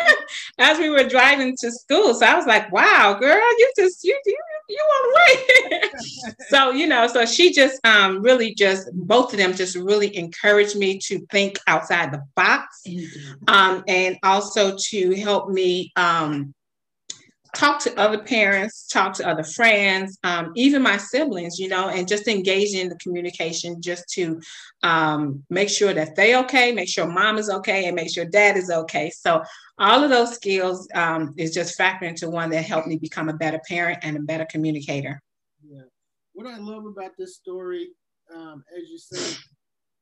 as 0.59 0.79
we 0.79 0.89
were 0.89 1.03
driving 1.03 1.55
to 1.59 1.71
school. 1.71 2.15
So 2.15 2.25
I 2.25 2.35
was 2.35 2.47
like, 2.47 2.71
wow, 2.71 3.15
girl, 3.19 3.35
you 3.59 3.71
just, 3.77 4.03
you, 4.03 4.19
you, 4.25 4.37
you 4.69 4.79
on 4.79 5.03
the 5.03 5.69
way. 5.69 6.33
so, 6.49 6.71
you 6.71 6.87
know, 6.87 7.05
so 7.05 7.27
she 7.27 7.53
just 7.53 7.79
um, 7.85 8.23
really 8.23 8.55
just, 8.55 8.89
both 8.93 9.33
of 9.33 9.37
them 9.37 9.53
just 9.53 9.75
really 9.75 10.15
encouraged 10.17 10.75
me 10.75 10.97
to 10.97 11.19
think 11.31 11.59
outside 11.67 12.11
the 12.11 12.23
box 12.35 12.83
um, 13.47 13.83
and 13.87 14.17
also 14.23 14.75
to 14.89 15.13
help 15.15 15.49
me 15.49 15.91
um, 15.95 16.55
talk 17.57 17.79
to 17.79 17.99
other 17.99 18.19
parents, 18.19 18.87
talk 18.87 19.13
to 19.15 19.27
other 19.27 19.43
friends, 19.43 20.19
um, 20.23 20.51
even 20.55 20.79
my 20.79 20.95
siblings, 20.95 21.57
you 21.57 21.67
know, 21.67 21.89
and 21.89 22.07
just 22.07 22.27
engage 22.27 22.75
in 22.75 22.87
the 22.87 22.95
communication 22.97 23.81
just 23.81 24.07
to 24.09 24.39
um, 24.83 25.43
make 25.49 25.67
sure 25.67 25.91
that 25.91 26.15
they 26.15 26.35
okay, 26.35 26.71
make 26.71 26.87
sure 26.87 27.07
mom 27.07 27.39
is 27.39 27.49
okay, 27.49 27.85
and 27.85 27.95
make 27.95 28.13
sure 28.13 28.25
dad 28.25 28.57
is 28.57 28.69
okay. 28.69 29.09
So 29.09 29.41
all 29.79 30.03
of 30.03 30.11
those 30.11 30.35
skills 30.35 30.87
um, 30.93 31.33
is 31.35 31.51
just 31.51 31.79
factoring 31.79 32.09
into 32.09 32.29
one 32.29 32.51
that 32.51 32.63
helped 32.63 32.87
me 32.87 32.97
become 32.97 33.27
a 33.27 33.33
better 33.33 33.59
parent 33.67 33.99
and 34.03 34.15
a 34.15 34.21
better 34.21 34.45
communicator. 34.45 35.19
Yeah. 35.67 35.81
What 36.33 36.45
I 36.45 36.57
love 36.57 36.85
about 36.85 37.11
this 37.17 37.37
story, 37.37 37.87
um, 38.33 38.63
as 38.77 38.87
you 38.87 38.99
said, 38.99 39.35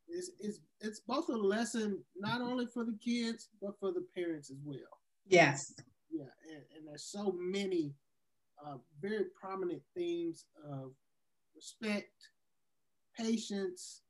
is, 0.09 0.31
is 0.41 0.59
it's 0.81 0.99
both 1.07 1.29
a 1.29 1.37
lesson 1.37 2.03
not 2.17 2.41
only 2.41 2.65
for 2.65 2.83
the 2.83 2.97
kids 3.03 3.47
but 3.61 3.79
for 3.79 3.93
the 3.93 4.05
parents 4.13 4.51
as 4.51 4.57
well. 4.65 4.77
Yes 5.25 5.73
yeah, 6.17 6.53
and, 6.53 6.63
and 6.75 6.87
there's 6.87 7.03
so 7.05 7.35
many 7.37 7.93
uh, 8.65 8.77
very 9.01 9.25
prominent 9.39 9.81
themes 9.95 10.45
of 10.69 10.91
respect, 11.55 12.29
patience, 13.17 14.01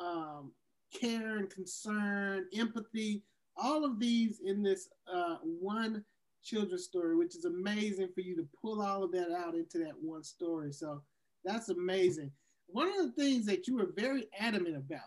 um, 0.00 0.52
care 0.98 1.36
and 1.36 1.50
concern, 1.50 2.46
empathy, 2.56 3.22
all 3.56 3.84
of 3.84 3.98
these 3.98 4.40
in 4.44 4.62
this 4.62 4.88
uh, 5.12 5.36
one 5.42 6.04
children's 6.42 6.84
story, 6.84 7.16
which 7.16 7.36
is 7.36 7.44
amazing 7.44 8.08
for 8.14 8.20
you 8.22 8.34
to 8.36 8.48
pull 8.60 8.80
all 8.80 9.02
of 9.02 9.12
that 9.12 9.30
out 9.30 9.54
into 9.54 9.78
that 9.78 9.94
one 10.00 10.22
story. 10.22 10.72
So 10.72 11.02
that's 11.44 11.68
amazing. 11.68 12.30
One 12.68 12.88
of 12.88 12.96
the 12.96 13.12
things 13.22 13.46
that 13.46 13.66
you 13.66 13.76
were 13.76 13.90
very 13.96 14.26
adamant 14.38 14.76
about. 14.76 15.00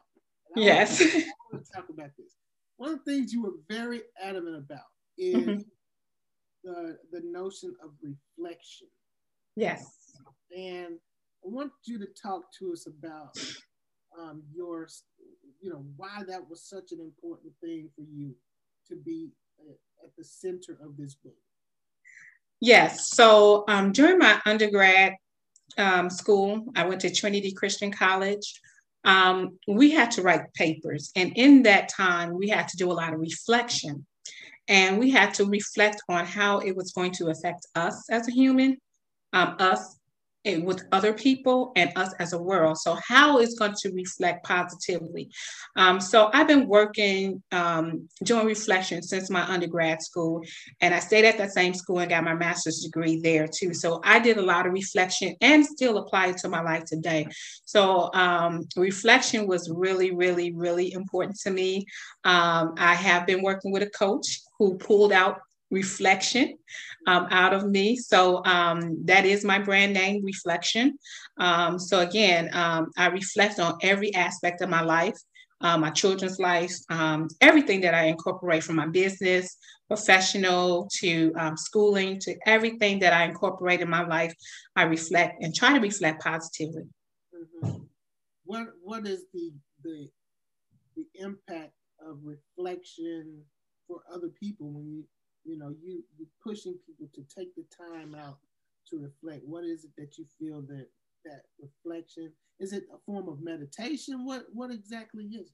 Yes. 0.56 1.02
I 1.02 1.24
want 1.52 1.66
to 1.66 1.72
talk 1.72 1.90
about 1.90 2.12
this. 2.18 2.36
One 2.78 2.92
of 2.92 3.00
the 3.04 3.12
things 3.12 3.34
you 3.34 3.42
were 3.42 3.54
very 3.70 4.02
adamant 4.22 4.58
about 4.58 4.86
is 5.18 5.36
mm-hmm 5.36 5.62
the 6.64 6.98
the 7.12 7.22
notion 7.22 7.76
of 7.84 7.92
reflection. 8.02 8.88
Yes. 9.56 9.86
And 10.56 10.98
I 11.46 11.50
want 11.50 11.72
you 11.86 12.00
to 12.00 12.08
talk 12.22 12.52
to 12.60 12.72
us 12.72 12.88
about 12.88 13.38
um, 14.20 14.44
your, 14.54 14.88
you 15.60 15.70
know, 15.70 15.84
why 15.98 16.24
that 16.28 16.50
was 16.50 16.64
such 16.64 16.92
an 16.92 17.00
important 17.00 17.54
thing 17.62 17.90
for 17.96 18.02
you 18.02 18.34
to 18.88 18.96
be 18.96 19.30
at 20.04 20.16
the 20.18 20.24
center 20.24 20.78
of 20.84 20.98
this 20.98 21.16
book. 21.16 21.34
Yes. 22.60 23.10
So 23.10 23.66
um, 23.68 23.92
during 23.92 24.20
my 24.20 24.40
undergrad 24.46 25.14
um, 25.78 26.10
school, 26.10 26.66
I 26.76 26.86
went 26.86 27.02
to 27.02 27.14
Trinity 27.14 27.52
Christian 27.52 27.92
College. 27.92 28.62
Um, 29.04 29.58
we 29.68 29.92
had 29.92 30.12
to 30.12 30.22
write 30.22 30.54
papers. 30.54 31.12
And 31.16 31.34
in 31.36 31.64
that 31.64 31.90
time, 31.90 32.34
we 32.34 32.48
had 32.48 32.68
to 32.70 32.78
do 32.78 32.92
a 32.92 32.94
lot 32.94 33.14
of 33.14 33.20
reflection. 33.20 34.06
And 34.68 35.00
we 35.00 35.12
had 35.12 35.34
to 35.36 35.46
reflect 35.46 36.02
on 36.10 36.26
how 36.26 36.60
it 36.60 36.76
was 36.76 36.92
going 36.94 37.12
to 37.14 37.28
affect 37.28 37.68
us 37.76 38.10
as 38.10 38.28
a 38.28 38.32
human, 38.32 38.78
um, 39.34 39.56
us 39.60 39.98
with 40.46 40.84
other 40.92 41.14
people 41.14 41.72
and 41.76 41.92
us 41.96 42.14
as 42.20 42.34
a 42.34 42.42
world. 42.42 42.78
So 42.78 42.98
how 43.08 43.40
it's 43.40 43.58
going 43.58 43.76
to 43.82 43.92
reflect 43.92 44.46
positively. 44.46 45.30
Um, 45.76 46.00
so 46.02 46.30
I've 46.34 46.48
been 46.48 46.68
working 46.68 47.42
um, 47.52 48.10
doing 48.24 48.46
reflection 48.46 49.02
since 49.02 49.30
my 49.30 49.44
undergrad 49.44 50.02
school, 50.02 50.44
and 50.82 50.94
I 50.94 51.00
stayed 51.00 51.26
at 51.26 51.38
that 51.38 51.54
same 51.54 51.74
school 51.74 52.00
and 52.00 52.10
got 52.10 52.24
my 52.24 52.34
master's 52.34 52.82
degree 52.82 53.22
there 53.22 53.48
too. 53.48 53.74
So 53.74 54.02
I 54.04 54.20
did 54.20 54.38
a 54.38 54.42
lot 54.42 54.68
of 54.68 54.74
reflection 54.74 55.36
and 55.42 55.66
still 55.66 55.98
apply 55.98 56.28
it 56.28 56.38
to 56.40 56.50
my 56.50 56.62
life 56.62 56.84
today. 56.86 57.28
So 57.66 58.14
um, 58.14 58.68
reflection 58.76 59.48
was 59.48 59.72
really, 59.74 60.14
really, 60.14 60.52
really 60.52 60.92
important 60.92 61.38
to 61.44 61.52
me. 61.52 61.86
Um, 62.26 62.74
I 62.78 62.96
have 62.96 63.26
been 63.26 63.42
working 63.42 63.72
with 63.72 63.84
a 63.84 63.90
coach 63.90 64.42
who 64.64 64.78
pulled 64.78 65.12
out 65.12 65.42
reflection 65.72 66.58
um, 67.08 67.28
out 67.32 67.54
of 67.54 67.68
me. 67.68 67.98
So 67.98 68.44
um, 68.46 69.04
that 69.06 69.26
is 69.26 69.44
my 69.44 69.60
brand 69.60 69.94
name, 69.94 70.24
Reflection. 70.24 70.98
Um, 71.38 71.78
so 71.80 72.00
again, 72.00 72.50
um, 72.54 72.92
I 72.96 73.08
reflect 73.08 73.60
on 73.60 73.78
every 73.82 74.14
aspect 74.14 74.62
of 74.62 74.70
my 74.70 74.82
life, 74.82 75.18
uh, 75.60 75.78
my 75.78 75.90
children's 75.90 76.40
life, 76.40 76.74
um, 76.90 77.28
everything 77.42 77.82
that 77.82 77.94
I 77.94 78.06
incorporate 78.06 78.64
from 78.64 78.78
my 78.78 78.88
business, 78.88 79.58
professional 79.90 80.88
to 81.00 81.34
um, 81.38 81.58
schooling 81.58 82.20
to 82.20 82.36
everything 82.46 83.00
that 83.00 83.12
I 83.12 83.26
incorporate 83.26 83.82
in 83.82 83.90
my 83.90 84.06
life. 84.06 84.34
I 84.76 84.84
reflect 84.84 85.44
and 85.44 85.54
try 85.54 85.74
to 85.74 85.80
reflect 85.80 86.24
positively. 86.24 86.84
Mm-hmm. 87.36 87.84
What 88.46 88.68
What 88.82 89.08
is 89.08 89.26
the 89.34 89.52
the 89.84 90.10
the 90.96 91.06
impact 91.16 91.74
of 92.08 92.20
reflection 92.24 93.44
for 93.88 94.02
other 94.14 94.30
people 94.30 94.72
when 94.72 94.88
you 94.88 95.04
you 95.44 95.58
know 95.58 95.74
you 95.82 96.04
you 96.18 96.28
pushing 96.42 96.76
people 96.86 97.10
to 97.14 97.24
take 97.36 97.54
the 97.56 97.66
time 97.76 98.16
out 98.16 98.38
to 98.90 99.00
reflect. 99.00 99.46
What 99.46 99.64
is 99.64 99.84
it 99.84 99.92
that 99.98 100.18
you 100.18 100.26
feel 100.40 100.62
that 100.64 100.88
that 101.26 101.44
reflection 101.60 102.32
is 102.60 102.74
it 102.74 102.84
a 102.94 102.98
form 103.06 103.28
of 103.28 103.42
meditation? 103.42 104.26
What 104.26 104.46
what 104.54 104.72
exactly 104.72 105.26
is 105.26 105.48
it? 105.48 105.54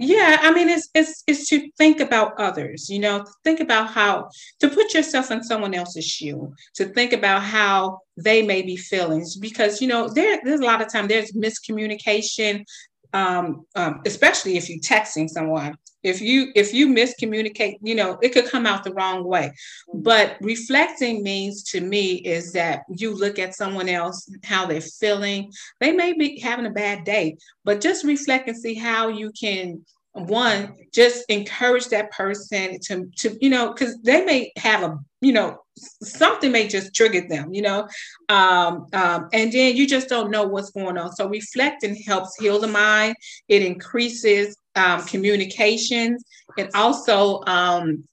Yeah 0.00 0.38
i 0.42 0.52
mean 0.52 0.68
it's 0.68 0.88
it's 0.94 1.24
it's 1.26 1.48
to 1.48 1.68
think 1.76 1.98
about 1.98 2.38
others 2.38 2.88
you 2.88 3.00
know 3.00 3.24
think 3.42 3.58
about 3.58 3.88
how 3.90 4.28
to 4.60 4.68
put 4.68 4.94
yourself 4.94 5.32
in 5.32 5.42
someone 5.42 5.74
else's 5.74 6.04
shoe 6.04 6.54
to 6.76 6.84
think 6.84 7.12
about 7.12 7.42
how 7.42 7.98
they 8.16 8.42
may 8.42 8.62
be 8.62 8.76
feeling 8.76 9.26
because 9.40 9.82
you 9.82 9.88
know 9.88 10.08
there, 10.08 10.40
there's 10.44 10.60
a 10.60 10.64
lot 10.64 10.80
of 10.80 10.92
time 10.92 11.08
there's 11.08 11.32
miscommunication 11.32 12.64
um, 13.12 13.66
um, 13.74 14.00
especially 14.06 14.56
if 14.56 14.68
you're 14.68 14.80
texting 14.80 15.28
someone. 15.28 15.76
If 16.04 16.20
you 16.20 16.52
if 16.54 16.72
you 16.72 16.88
miscommunicate 16.88 17.78
you 17.82 17.96
know 17.96 18.18
it 18.22 18.28
could 18.28 18.46
come 18.46 18.66
out 18.66 18.84
the 18.84 18.92
wrong 18.92 19.24
way. 19.24 19.52
Mm-hmm. 19.88 20.02
but 20.02 20.36
reflecting 20.40 21.24
means 21.24 21.64
to 21.64 21.80
me 21.80 22.14
is 22.14 22.52
that 22.52 22.82
you 22.88 23.14
look 23.14 23.38
at 23.38 23.56
someone 23.56 23.88
else 23.88 24.30
how 24.44 24.64
they're 24.66 24.80
feeling. 24.80 25.50
They 25.80 25.92
may 25.92 26.12
be 26.12 26.38
having 26.38 26.66
a 26.66 26.70
bad 26.70 27.04
day 27.04 27.36
but 27.64 27.80
just 27.80 28.04
reflect 28.04 28.48
and 28.48 28.56
see 28.56 28.74
how 28.74 29.08
you 29.08 29.32
can 29.32 29.84
one 30.18 30.74
just 30.92 31.24
encourage 31.28 31.86
that 31.86 32.10
person 32.10 32.78
to 32.80 33.06
to 33.16 33.36
you 33.40 33.50
know 33.50 33.72
because 33.72 33.98
they 34.02 34.24
may 34.24 34.52
have 34.56 34.82
a 34.82 34.98
you 35.20 35.32
know 35.32 35.58
something 36.02 36.50
may 36.50 36.66
just 36.66 36.94
trigger 36.94 37.26
them 37.28 37.52
you 37.52 37.62
know? 37.62 37.88
Um, 38.28 38.86
um, 38.92 39.28
and 39.32 39.52
then 39.52 39.76
you 39.76 39.86
just 39.86 40.08
don't 40.08 40.30
know 40.30 40.46
what's 40.46 40.70
going 40.70 40.98
on. 40.98 41.12
So 41.12 41.28
reflecting 41.28 41.96
helps 41.96 42.36
heal 42.36 42.60
the 42.60 42.66
mind. 42.66 43.16
It 43.48 43.62
increases 43.62 44.56
um, 44.76 45.04
communications. 45.04 46.24
And 46.56 46.70
also 46.74 47.42
um, 47.46 48.04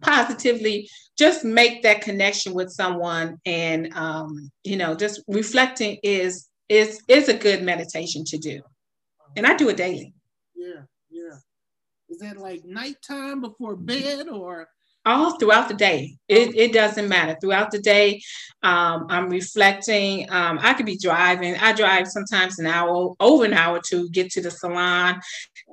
positively 0.00 0.88
just 1.16 1.44
make 1.44 1.82
that 1.82 2.00
connection 2.00 2.54
with 2.54 2.70
someone 2.70 3.38
and 3.46 3.92
um, 3.94 4.50
you 4.64 4.76
know 4.76 4.96
just 4.96 5.22
reflecting 5.28 5.98
is 6.02 6.48
is 6.68 7.00
is 7.08 7.28
a 7.28 7.34
good 7.34 7.62
meditation 7.62 8.24
to 8.26 8.38
do. 8.38 8.60
And 9.36 9.46
i 9.46 9.56
do 9.56 9.68
it 9.68 9.76
daily. 9.76 10.12
Yeah 10.56 10.66
yeah 10.66 10.82
is 12.14 12.20
that 12.20 12.36
like 12.36 12.64
nighttime 12.64 13.40
before 13.40 13.76
bed 13.76 14.28
or 14.28 14.68
all 15.06 15.36
throughout 15.38 15.68
the 15.68 15.74
day. 15.74 16.16
It, 16.28 16.56
it 16.56 16.72
doesn't 16.72 17.08
matter. 17.08 17.36
Throughout 17.40 17.70
the 17.70 17.80
day, 17.80 18.22
um, 18.62 19.06
I'm 19.10 19.28
reflecting. 19.28 20.30
Um, 20.30 20.58
I 20.62 20.74
could 20.74 20.86
be 20.86 20.96
driving. 20.96 21.56
I 21.56 21.72
drive 21.72 22.06
sometimes 22.06 22.58
an 22.58 22.66
hour, 22.66 23.14
over 23.20 23.44
an 23.44 23.52
hour 23.52 23.80
to 23.90 24.08
get 24.10 24.30
to 24.32 24.40
the 24.40 24.50
salon. 24.50 25.20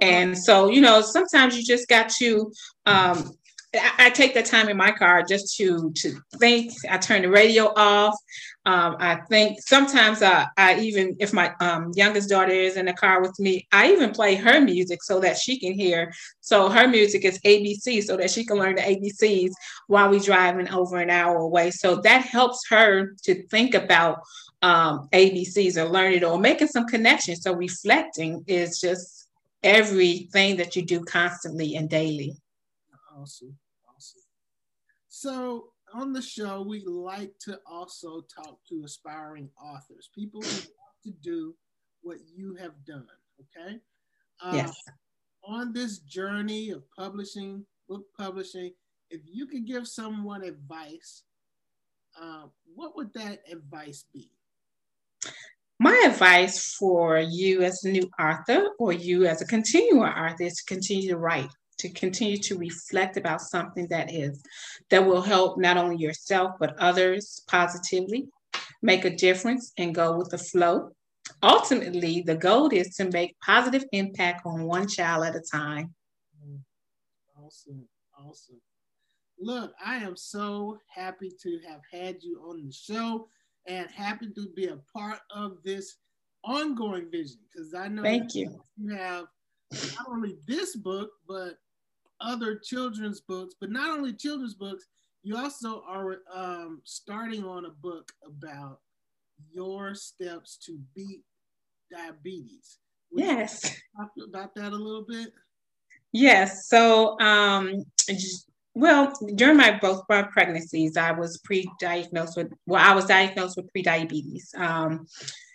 And 0.01 0.37
so, 0.37 0.69
you 0.69 0.81
know, 0.81 1.01
sometimes 1.01 1.55
you 1.55 1.63
just 1.63 1.87
got 1.87 2.09
to 2.19 2.51
um, 2.85 3.31
I, 3.73 4.09
take 4.09 4.33
that 4.33 4.45
time 4.45 4.67
in 4.67 4.75
my 4.75 4.91
car 4.91 5.23
just 5.23 5.55
to 5.57 5.91
to 5.95 6.19
think. 6.37 6.73
I 6.89 6.97
turn 6.97 7.21
the 7.21 7.29
radio 7.29 7.71
off. 7.75 8.15
Um, 8.65 8.95
I 8.99 9.15
think 9.27 9.59
sometimes 9.59 10.21
I, 10.21 10.47
I 10.55 10.79
even 10.79 11.15
if 11.19 11.33
my 11.33 11.53
um, 11.59 11.91
youngest 11.95 12.29
daughter 12.29 12.51
is 12.51 12.77
in 12.77 12.85
the 12.85 12.93
car 12.93 13.21
with 13.21 13.39
me, 13.39 13.67
I 13.71 13.91
even 13.91 14.11
play 14.11 14.35
her 14.35 14.61
music 14.61 15.01
so 15.01 15.19
that 15.21 15.37
she 15.37 15.59
can 15.59 15.73
hear. 15.73 16.13
So 16.41 16.69
her 16.69 16.87
music 16.87 17.25
is 17.25 17.39
ABC, 17.39 18.03
so 18.03 18.17
that 18.17 18.29
she 18.29 18.45
can 18.45 18.57
learn 18.57 18.75
the 18.75 18.81
ABCs 18.81 19.51
while 19.87 20.09
we 20.09 20.19
driving 20.19 20.69
over 20.69 20.97
an 20.97 21.09
hour 21.09 21.37
away. 21.37 21.71
So 21.71 21.95
that 22.01 22.21
helps 22.23 22.61
her 22.69 23.15
to 23.23 23.47
think 23.47 23.73
about 23.73 24.19
um, 24.61 25.09
ABCs 25.11 25.77
or 25.77 25.89
learn 25.89 26.13
it 26.13 26.23
or 26.23 26.37
making 26.37 26.67
some 26.67 26.85
connections. 26.85 27.41
So 27.41 27.53
reflecting 27.53 28.43
is 28.45 28.79
just 28.79 29.27
everything 29.63 30.57
that 30.57 30.75
you 30.75 30.83
do 30.83 31.03
constantly 31.03 31.75
and 31.75 31.89
daily. 31.89 32.35
Awesome. 33.17 33.57
Awesome. 33.87 34.21
So 35.09 35.70
on 35.93 36.13
the 36.13 36.21
show, 36.21 36.61
we 36.61 36.83
like 36.85 37.31
to 37.41 37.59
also 37.65 38.21
talk 38.21 38.59
to 38.69 38.83
aspiring 38.85 39.49
authors, 39.61 40.09
people 40.13 40.41
who 40.41 40.47
want 40.49 40.95
to 41.03 41.11
do 41.21 41.55
what 42.01 42.17
you 42.33 42.55
have 42.55 42.73
done. 42.85 43.07
Okay. 43.39 43.79
Uh, 44.43 44.51
yes. 44.55 44.75
On 45.43 45.73
this 45.73 45.99
journey 45.99 46.69
of 46.69 46.83
publishing, 46.97 47.65
book 47.87 48.05
publishing, 48.17 48.73
if 49.09 49.21
you 49.25 49.45
could 49.45 49.65
give 49.65 49.87
someone 49.87 50.43
advice, 50.43 51.23
uh, 52.19 52.43
what 52.75 52.95
would 52.95 53.13
that 53.13 53.39
advice 53.51 54.05
be? 54.13 54.31
My 55.79 56.03
advice 56.05 56.75
for 56.75 57.17
you 57.19 57.63
as 57.63 57.83
a 57.83 57.89
new 57.89 58.07
author 58.19 58.69
or 58.77 58.93
you 58.93 59.25
as 59.25 59.41
a 59.41 59.45
continuing 59.45 60.03
author 60.03 60.43
is 60.43 60.55
to 60.57 60.75
continue 60.75 61.09
to 61.09 61.17
write 61.17 61.49
to 61.81 61.89
continue 61.89 62.37
to 62.37 62.57
reflect 62.57 63.17
about 63.17 63.41
something 63.41 63.87
that 63.89 64.13
is 64.13 64.41
that 64.89 65.05
will 65.05 65.21
help 65.21 65.57
not 65.57 65.77
only 65.77 65.97
yourself 65.97 66.53
but 66.59 66.77
others 66.79 67.41
positively 67.47 68.27
make 68.81 69.05
a 69.05 69.15
difference 69.15 69.71
and 69.77 69.93
go 69.93 70.17
with 70.17 70.29
the 70.29 70.37
flow. 70.37 70.91
Ultimately 71.43 72.21
the 72.21 72.35
goal 72.35 72.69
is 72.69 72.95
to 72.95 73.09
make 73.11 73.39
positive 73.39 73.85
impact 73.91 74.45
on 74.45 74.63
one 74.63 74.87
child 74.87 75.25
at 75.25 75.35
a 75.35 75.41
time. 75.41 75.93
Awesome 77.37 77.87
awesome. 78.25 78.61
Look 79.39 79.73
i 79.83 79.95
am 79.95 80.15
so 80.15 80.77
happy 80.87 81.31
to 81.41 81.59
have 81.67 81.81
had 81.91 82.17
you 82.21 82.41
on 82.47 82.63
the 82.63 82.71
show 82.71 83.27
and 83.67 83.89
happy 83.89 84.27
to 84.35 84.47
be 84.55 84.67
a 84.67 84.77
part 84.93 85.19
of 85.33 85.57
this 85.63 85.97
ongoing 86.43 87.09
vision 87.11 87.37
because 87.51 87.73
i 87.73 87.87
know 87.87 88.03
thank 88.03 88.35
you. 88.35 88.59
you 88.77 88.95
have 88.95 89.25
not 89.71 90.07
only 90.09 90.37
this 90.47 90.75
book 90.75 91.09
but 91.27 91.55
other 92.21 92.55
children's 92.55 93.21
books, 93.21 93.55
but 93.59 93.71
not 93.71 93.89
only 93.89 94.13
children's 94.13 94.53
books, 94.53 94.85
you 95.23 95.37
also 95.37 95.83
are 95.87 96.19
um, 96.33 96.81
starting 96.83 97.43
on 97.43 97.65
a 97.65 97.69
book 97.69 98.11
about 98.25 98.79
your 99.51 99.93
steps 99.95 100.57
to 100.65 100.79
beat 100.95 101.21
diabetes. 101.91 102.79
Would 103.11 103.25
yes. 103.25 103.61
talk 103.97 104.11
about 104.27 104.55
that 104.55 104.71
a 104.71 104.75
little 104.75 105.05
bit? 105.07 105.33
Yes. 106.11 106.67
So, 106.67 107.19
um, 107.19 107.83
well, 108.73 109.13
during 109.35 109.57
my 109.57 109.77
both 109.79 110.03
my 110.09 110.23
pregnancies, 110.23 110.97
I 110.97 111.11
was 111.11 111.37
pre-diagnosed 111.39 112.37
with 112.37 112.53
well, 112.65 112.83
I 112.83 112.95
was 112.95 113.05
diagnosed 113.05 113.57
with 113.57 113.71
pre-diabetes. 113.71 114.53
Um, 114.57 115.07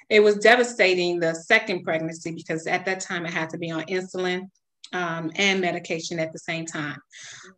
it 0.09 0.21
was 0.21 0.37
devastating 0.37 1.19
the 1.19 1.35
second 1.35 1.83
pregnancy 1.83 2.33
because 2.33 2.67
at 2.67 2.85
that 2.85 3.01
time 3.01 3.27
I 3.27 3.31
had 3.31 3.51
to 3.51 3.59
be 3.59 3.71
on 3.71 3.85
insulin 3.85 4.51
um, 4.93 5.31
and 5.37 5.61
medication 5.61 6.19
at 6.19 6.33
the 6.33 6.39
same 6.39 6.67
time. 6.67 6.99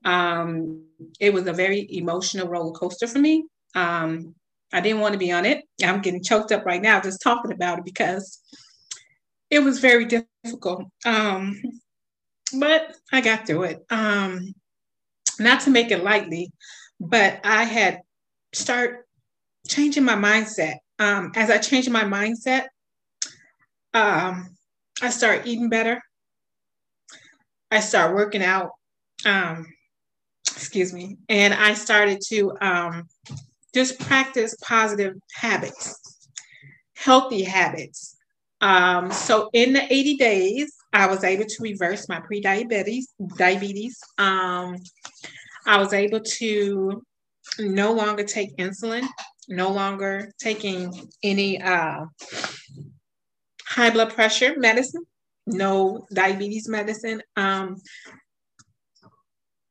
Um, 0.05 0.85
it 1.21 1.33
was 1.33 1.47
a 1.47 1.53
very 1.53 1.87
emotional 1.91 2.49
roller 2.49 2.73
coaster 2.73 3.07
for 3.07 3.19
me. 3.19 3.45
Um, 3.75 4.35
I 4.73 4.81
didn't 4.81 5.01
want 5.01 5.13
to 5.13 5.19
be 5.19 5.33
on 5.33 5.45
it. 5.45 5.65
I'm 5.83 6.01
getting 6.01 6.23
choked 6.23 6.53
up 6.53 6.65
right 6.67 6.83
now 6.83 7.01
just 7.01 7.23
talking 7.23 7.53
about 7.53 7.79
it 7.79 7.85
because 7.85 8.43
it 9.51 9.61
was 9.61 9.79
very 9.79 10.05
difficult. 10.05 10.85
Um, 11.07 11.61
but 12.59 12.97
I 13.13 13.21
got 13.21 13.47
through 13.47 13.63
it. 13.65 13.85
Um, 13.91 14.55
not 15.39 15.61
to 15.63 15.71
make 15.71 15.91
it 15.91 16.05
lightly, 16.05 16.51
but 17.01 17.41
I 17.45 17.65
had 17.65 18.01
start 18.53 19.07
changing 19.69 20.05
my 20.05 20.17
mindset. 20.17 20.77
Um, 20.99 21.33
as 21.37 21.51
I 21.51 21.59
changed 21.59 21.91
my 21.91 22.05
mindset, 22.05 22.67
I 25.01 25.11
started 25.11 25.47
eating 25.47 25.69
better. 25.69 26.03
I 27.71 27.81
started 27.81 28.15
working 28.15 28.43
out. 28.43 28.71
Um, 29.25 29.67
excuse 30.47 30.93
me, 30.93 31.19
and 31.29 31.53
I 31.53 31.75
started 31.75 32.21
to 32.29 32.53
um, 32.61 33.09
just 33.75 33.99
practice 34.01 34.57
positive 34.63 35.15
habits, 35.35 36.27
healthy 36.95 37.43
habits. 37.43 38.17
Um, 38.61 39.13
so 39.13 39.51
in 39.53 39.73
the 39.73 39.93
80 39.93 40.17
days, 40.17 40.75
I 40.93 41.07
was 41.07 41.23
able 41.23 41.45
to 41.45 41.63
reverse 41.63 42.09
my 42.09 42.21
pre-diabetes. 42.21 43.09
Diabetes. 43.37 44.01
Um, 44.17 44.77
I 45.67 45.79
was 45.79 45.93
able 45.93 46.21
to 46.21 47.03
no 47.59 47.93
longer 47.93 48.25
take 48.25 48.57
insulin, 48.57 49.07
no 49.49 49.71
longer 49.71 50.33
taking 50.41 51.09
any 51.23 51.61
uh, 51.61 52.07
high 53.65 53.91
blood 53.91 54.15
pressure 54.15 54.55
medicine 54.57 55.05
no 55.49 56.07
diabetes 56.13 56.69
medicine. 56.69 57.23
Um, 57.37 57.77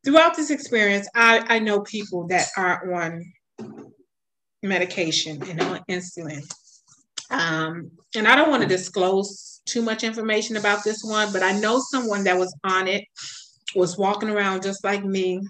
throughout 0.03 0.35
this 0.35 0.49
experience, 0.49 1.07
I, 1.15 1.43
I 1.47 1.59
know 1.59 1.81
people 1.81 2.27
that 2.27 2.47
are 2.57 2.93
on 2.93 3.23
medication 4.63 5.41
and 5.43 5.61
on 5.61 5.81
insulin. 5.89 6.41
Um, 7.29 7.91
and 8.15 8.27
I 8.27 8.35
don't 8.35 8.49
want 8.49 8.63
to 8.63 8.69
disclose 8.69 9.61
too 9.65 9.81
much 9.81 10.03
information 10.03 10.57
about 10.57 10.83
this 10.83 11.03
one, 11.03 11.31
but 11.33 11.43
I 11.43 11.59
know 11.59 11.79
someone 11.91 12.23
that 12.23 12.37
was 12.37 12.55
on 12.63 12.87
it, 12.87 13.03
was 13.75 13.97
walking 13.97 14.29
around 14.29 14.63
just 14.63 14.83
like 14.83 15.03
me, 15.03 15.41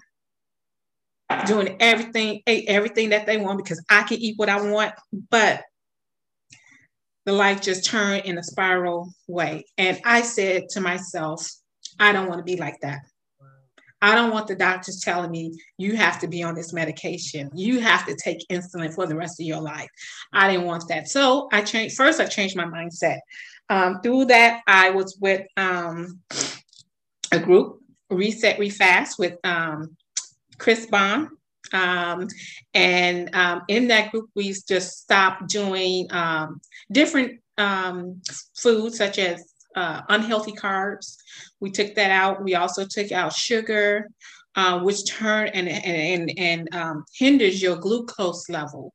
doing 1.46 1.76
everything, 1.80 2.42
ate 2.46 2.64
everything 2.68 3.10
that 3.10 3.26
they 3.26 3.36
want 3.36 3.58
because 3.58 3.82
I 3.88 4.02
can 4.02 4.18
eat 4.18 4.34
what 4.36 4.48
I 4.48 4.60
want, 4.60 4.92
but 5.30 5.62
the 7.28 7.34
life 7.34 7.60
just 7.60 7.84
turned 7.84 8.24
in 8.24 8.38
a 8.38 8.42
spiral 8.42 9.12
way. 9.26 9.62
And 9.76 10.00
I 10.02 10.22
said 10.22 10.70
to 10.70 10.80
myself, 10.80 11.46
I 12.00 12.10
don't 12.10 12.26
want 12.26 12.38
to 12.38 12.42
be 12.42 12.56
like 12.56 12.80
that. 12.80 13.00
I 14.00 14.14
don't 14.14 14.30
want 14.30 14.46
the 14.46 14.54
doctors 14.54 15.02
telling 15.04 15.30
me 15.30 15.52
you 15.76 15.94
have 15.94 16.18
to 16.20 16.26
be 16.26 16.42
on 16.42 16.54
this 16.54 16.72
medication. 16.72 17.50
You 17.54 17.80
have 17.80 18.06
to 18.06 18.16
take 18.24 18.38
insulin 18.50 18.94
for 18.94 19.06
the 19.06 19.14
rest 19.14 19.38
of 19.38 19.44
your 19.44 19.60
life. 19.60 19.90
I 20.32 20.50
didn't 20.50 20.64
want 20.64 20.84
that. 20.88 21.08
So 21.08 21.50
I 21.52 21.60
changed 21.60 21.96
first, 21.96 22.18
I 22.18 22.24
changed 22.24 22.56
my 22.56 22.64
mindset. 22.64 23.18
Um, 23.68 24.00
through 24.02 24.24
that, 24.26 24.62
I 24.66 24.88
was 24.88 25.18
with 25.20 25.46
um, 25.58 26.20
a 27.30 27.38
group, 27.38 27.80
Reset 28.08 28.58
Refast, 28.58 29.18
with 29.18 29.34
um, 29.44 29.94
Chris 30.56 30.86
Bond. 30.86 31.28
Um, 31.72 32.28
and 32.74 33.34
um, 33.34 33.62
in 33.68 33.88
that 33.88 34.10
group, 34.10 34.30
we 34.34 34.54
just 34.68 34.98
stopped 34.98 35.48
doing 35.48 36.06
um, 36.10 36.60
different 36.90 37.40
um, 37.56 38.20
foods 38.56 38.98
such 38.98 39.18
as 39.18 39.54
uh, 39.76 40.02
unhealthy 40.08 40.52
carbs. 40.52 41.16
We 41.60 41.70
took 41.70 41.94
that 41.94 42.10
out. 42.10 42.42
We 42.42 42.54
also 42.54 42.84
took 42.84 43.12
out 43.12 43.32
sugar, 43.32 44.08
uh, 44.56 44.80
which 44.80 45.08
turn 45.08 45.48
and 45.48 45.68
and 45.68 46.30
and, 46.30 46.38
and 46.38 46.74
um, 46.74 47.04
hinders 47.14 47.60
your 47.62 47.76
glucose 47.76 48.48
level. 48.48 48.92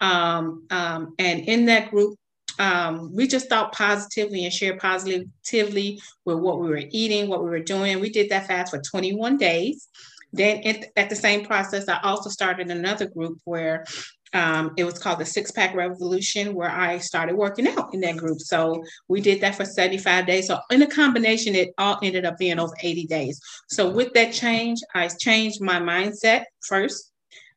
Um, 0.00 0.66
and 0.70 1.40
in 1.40 1.66
that 1.66 1.90
group, 1.90 2.18
um, 2.58 3.14
we 3.14 3.26
just 3.26 3.48
thought 3.48 3.72
positively 3.72 4.44
and 4.44 4.52
shared 4.52 4.78
positively 4.78 6.00
with 6.24 6.38
what 6.38 6.60
we 6.60 6.68
were 6.68 6.82
eating, 6.90 7.28
what 7.28 7.42
we 7.42 7.50
were 7.50 7.60
doing. 7.60 8.00
We 8.00 8.10
did 8.10 8.30
that 8.30 8.46
fast 8.46 8.70
for 8.70 8.80
21 8.80 9.36
days. 9.38 9.88
Then 10.34 10.62
at 10.96 11.08
the 11.08 11.16
same 11.16 11.44
process, 11.44 11.88
I 11.88 12.00
also 12.02 12.28
started 12.28 12.70
another 12.70 13.06
group 13.06 13.38
where 13.44 13.84
um, 14.32 14.72
it 14.76 14.82
was 14.82 14.98
called 14.98 15.20
the 15.20 15.24
Six 15.24 15.52
Pack 15.52 15.74
Revolution, 15.76 16.54
where 16.54 16.70
I 16.70 16.98
started 16.98 17.36
working 17.36 17.68
out 17.68 17.94
in 17.94 18.00
that 18.00 18.16
group. 18.16 18.40
So 18.40 18.82
we 19.06 19.20
did 19.20 19.40
that 19.42 19.54
for 19.54 19.64
75 19.64 20.26
days. 20.26 20.48
So 20.48 20.58
in 20.70 20.82
a 20.82 20.88
combination, 20.88 21.54
it 21.54 21.70
all 21.78 21.98
ended 22.02 22.24
up 22.24 22.36
being 22.36 22.58
over 22.58 22.74
80 22.82 23.06
days. 23.06 23.40
So 23.68 23.88
with 23.88 24.12
that 24.14 24.32
change, 24.32 24.80
I 24.94 25.08
changed 25.08 25.60
my 25.60 25.78
mindset 25.78 26.44
first. 26.66 27.12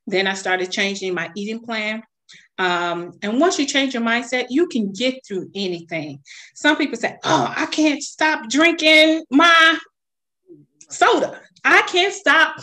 Then 0.06 0.28
I 0.28 0.36
started 0.36 0.72
changing 0.72 1.16
my 1.16 1.32
eating 1.36 1.62
plan. 1.62 2.04
Um, 2.60 3.14
and 3.24 3.40
once 3.40 3.58
you 3.58 3.66
change 3.66 3.94
your 3.94 4.04
mindset, 4.04 4.48
you 4.50 4.68
can 4.68 4.92
get 4.92 5.26
through 5.26 5.50
anything. 5.56 6.20
Some 6.56 6.76
people 6.76 6.98
say, 6.98 7.16
Oh, 7.24 7.54
I 7.56 7.66
can't 7.68 8.02
stop 8.02 8.50
drinking 8.50 9.26
my 9.32 9.80
soda. 10.90 11.42
I 11.64 11.82
can't 11.84 12.14
stop 12.14 12.58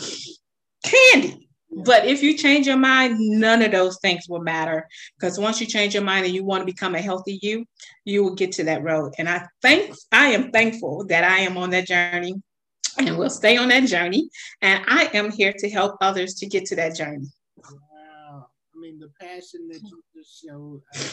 candy. 0.83 1.45
But 1.83 2.05
if 2.05 2.23
you 2.23 2.37
change 2.37 2.67
your 2.67 2.77
mind, 2.77 3.17
none 3.19 3.61
of 3.61 3.71
those 3.71 3.97
things 3.99 4.29
will 4.29 4.41
matter. 4.41 4.87
Because 5.19 5.37
once 5.37 5.59
you 5.59 5.67
change 5.67 5.93
your 5.93 6.03
mind 6.03 6.25
and 6.25 6.33
you 6.33 6.43
want 6.43 6.61
to 6.61 6.65
become 6.65 6.95
a 6.95 7.01
healthy 7.01 7.37
you, 7.41 7.65
you 8.05 8.23
will 8.23 8.35
get 8.35 8.53
to 8.53 8.63
that 8.63 8.83
road. 8.83 9.13
And 9.17 9.27
I 9.27 9.45
think 9.61 9.93
I 10.11 10.27
am 10.27 10.51
thankful 10.51 11.05
that 11.07 11.25
I 11.25 11.39
am 11.39 11.57
on 11.57 11.71
that 11.71 11.87
journey 11.87 12.35
and 12.97 13.17
will 13.17 13.29
stay 13.29 13.57
on 13.57 13.67
that 13.69 13.87
journey. 13.87 14.29
And 14.61 14.85
I 14.87 15.09
am 15.13 15.31
here 15.31 15.53
to 15.57 15.69
help 15.69 15.97
others 15.99 16.35
to 16.35 16.45
get 16.45 16.65
to 16.67 16.77
that 16.77 16.95
journey. 16.95 17.27
Wow. 17.57 18.47
I 18.73 18.79
mean, 18.79 18.97
the 18.97 19.09
passion 19.19 19.67
that 19.69 19.81
you 19.81 20.01
just 20.15 20.45
showed. 20.47 20.81
Uh, 20.95 21.03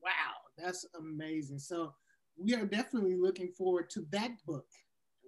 wow, 0.00 0.34
that's 0.56 0.86
amazing. 0.96 1.58
So 1.58 1.92
we 2.36 2.54
are 2.54 2.66
definitely 2.66 3.16
looking 3.16 3.48
forward 3.48 3.90
to 3.90 4.06
that 4.10 4.30
book. 4.46 4.66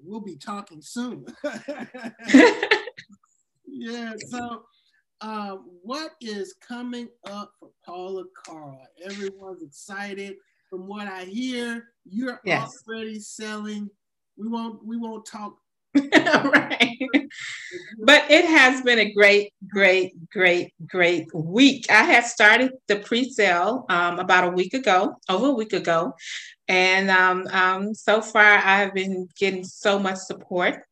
We'll 0.02 0.20
be 0.20 0.37
talking 0.37 0.80
soon. 0.80 1.26
yeah. 3.66 4.12
So, 4.28 4.62
uh, 5.20 5.56
what 5.82 6.12
is 6.20 6.54
coming 6.66 7.08
up 7.28 7.52
for 7.58 7.70
Paula 7.84 8.24
Karll? 8.44 8.87
Everyone's 9.04 9.62
excited. 9.62 10.37
From 10.70 10.87
what 10.87 11.08
I 11.08 11.24
hear, 11.24 11.88
you're 12.04 12.40
yes. 12.44 12.84
already 12.87 13.18
selling. 13.20 13.88
We 14.37 14.48
won't. 14.48 14.84
We 14.84 14.96
won't 14.96 15.26
talk. 15.26 15.56
right. 15.94 16.98
But 18.04 18.30
it 18.30 18.44
has 18.44 18.82
been 18.82 18.98
a 18.98 19.12
great, 19.12 19.52
great, 19.68 20.12
great, 20.30 20.72
great 20.87 21.26
week. 21.34 21.87
I 21.90 22.04
had 22.04 22.24
started 22.24 22.72
the 22.87 22.96
pre-sale 22.96 23.87
um, 23.88 24.18
about 24.18 24.44
a 24.44 24.50
week 24.50 24.74
ago, 24.74 25.16
over 25.28 25.46
a 25.46 25.52
week 25.52 25.72
ago, 25.72 26.14
and 26.68 27.11
um, 27.11 27.46
um, 27.50 27.94
so 27.94 28.20
far 28.20 28.44
I 28.44 28.81
have 28.81 28.94
been 28.94 29.28
getting 29.38 29.64
so 29.64 29.98
much 29.98 30.18
support. 30.18 30.83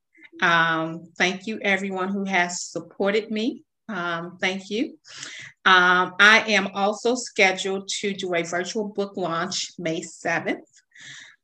Um, 0.40 1.04
thank 1.16 1.46
you, 1.46 1.60
everyone 1.62 2.08
who 2.08 2.24
has 2.24 2.62
supported 2.62 3.30
me. 3.30 3.62
Um, 3.88 4.38
thank 4.40 4.70
you. 4.70 4.98
Um, 5.64 6.14
I 6.18 6.44
am 6.48 6.70
also 6.74 7.14
scheduled 7.14 7.86
to 8.00 8.12
do 8.12 8.34
a 8.34 8.42
virtual 8.42 8.88
book 8.88 9.16
launch 9.16 9.70
May 9.78 10.00
7th. 10.00 10.64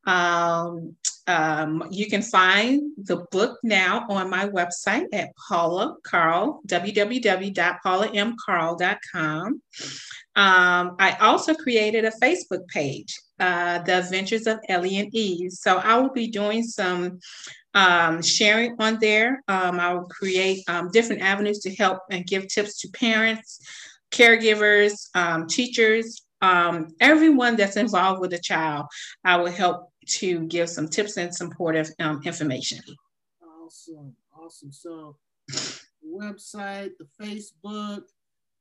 Um, 0.05 0.97
um, 1.29 1.87
you 1.91 2.11
can 2.11 2.23
find 2.23 2.91
the 2.97 3.25
book 3.31 3.61
now 3.63 4.05
on 4.09 4.29
my 4.29 4.49
website 4.49 5.07
at 5.13 5.29
Paula 5.37 5.95
Karll, 6.03 6.61
www.paulamkarll.com. 6.67 9.63
Um, 10.35 10.97
I 10.99 11.13
also 11.21 11.55
created 11.55 12.05
a 12.05 12.11
Facebook 12.11 12.67
page, 12.69 13.17
uh, 13.43 13.83
The 13.83 13.99
Adventures 13.99 14.47
of 14.47 14.61
Ellie 14.69 14.99
and 14.99 15.13
Eve. 15.15 15.53
So 15.53 15.79
I 15.79 15.99
will 15.99 16.13
be 16.13 16.29
doing 16.29 16.63
some 16.63 17.19
um, 17.75 18.23
sharing 18.23 18.77
on 18.79 18.99
there. 19.01 19.43
Um, 19.49 19.81
I 19.81 19.93
will 19.95 20.07
create 20.07 20.63
um, 20.69 20.91
different 20.93 21.23
avenues 21.23 21.59
to 21.61 21.75
help 21.75 21.99
and 22.11 22.25
give 22.25 22.47
tips 22.47 22.81
to 22.81 22.89
parents, 22.91 23.59
caregivers, 24.13 25.09
um, 25.15 25.49
teachers, 25.49 26.23
um, 26.41 26.95
everyone 27.01 27.57
that's 27.57 27.77
involved 27.77 28.21
with 28.21 28.33
a 28.33 28.39
child. 28.39 28.87
I 29.25 29.37
will 29.37 29.51
help 29.51 29.91
to 30.21 30.47
give 30.47 30.69
some 30.69 30.89
tips 30.89 31.17
and 31.17 31.35
supportive 31.35 31.91
um, 31.99 32.21
information. 32.25 32.81
Awesome, 33.65 34.15
awesome. 34.37 34.73
So, 34.73 35.17
website, 36.07 36.91
the 36.99 37.07
Facebook, 37.21 38.03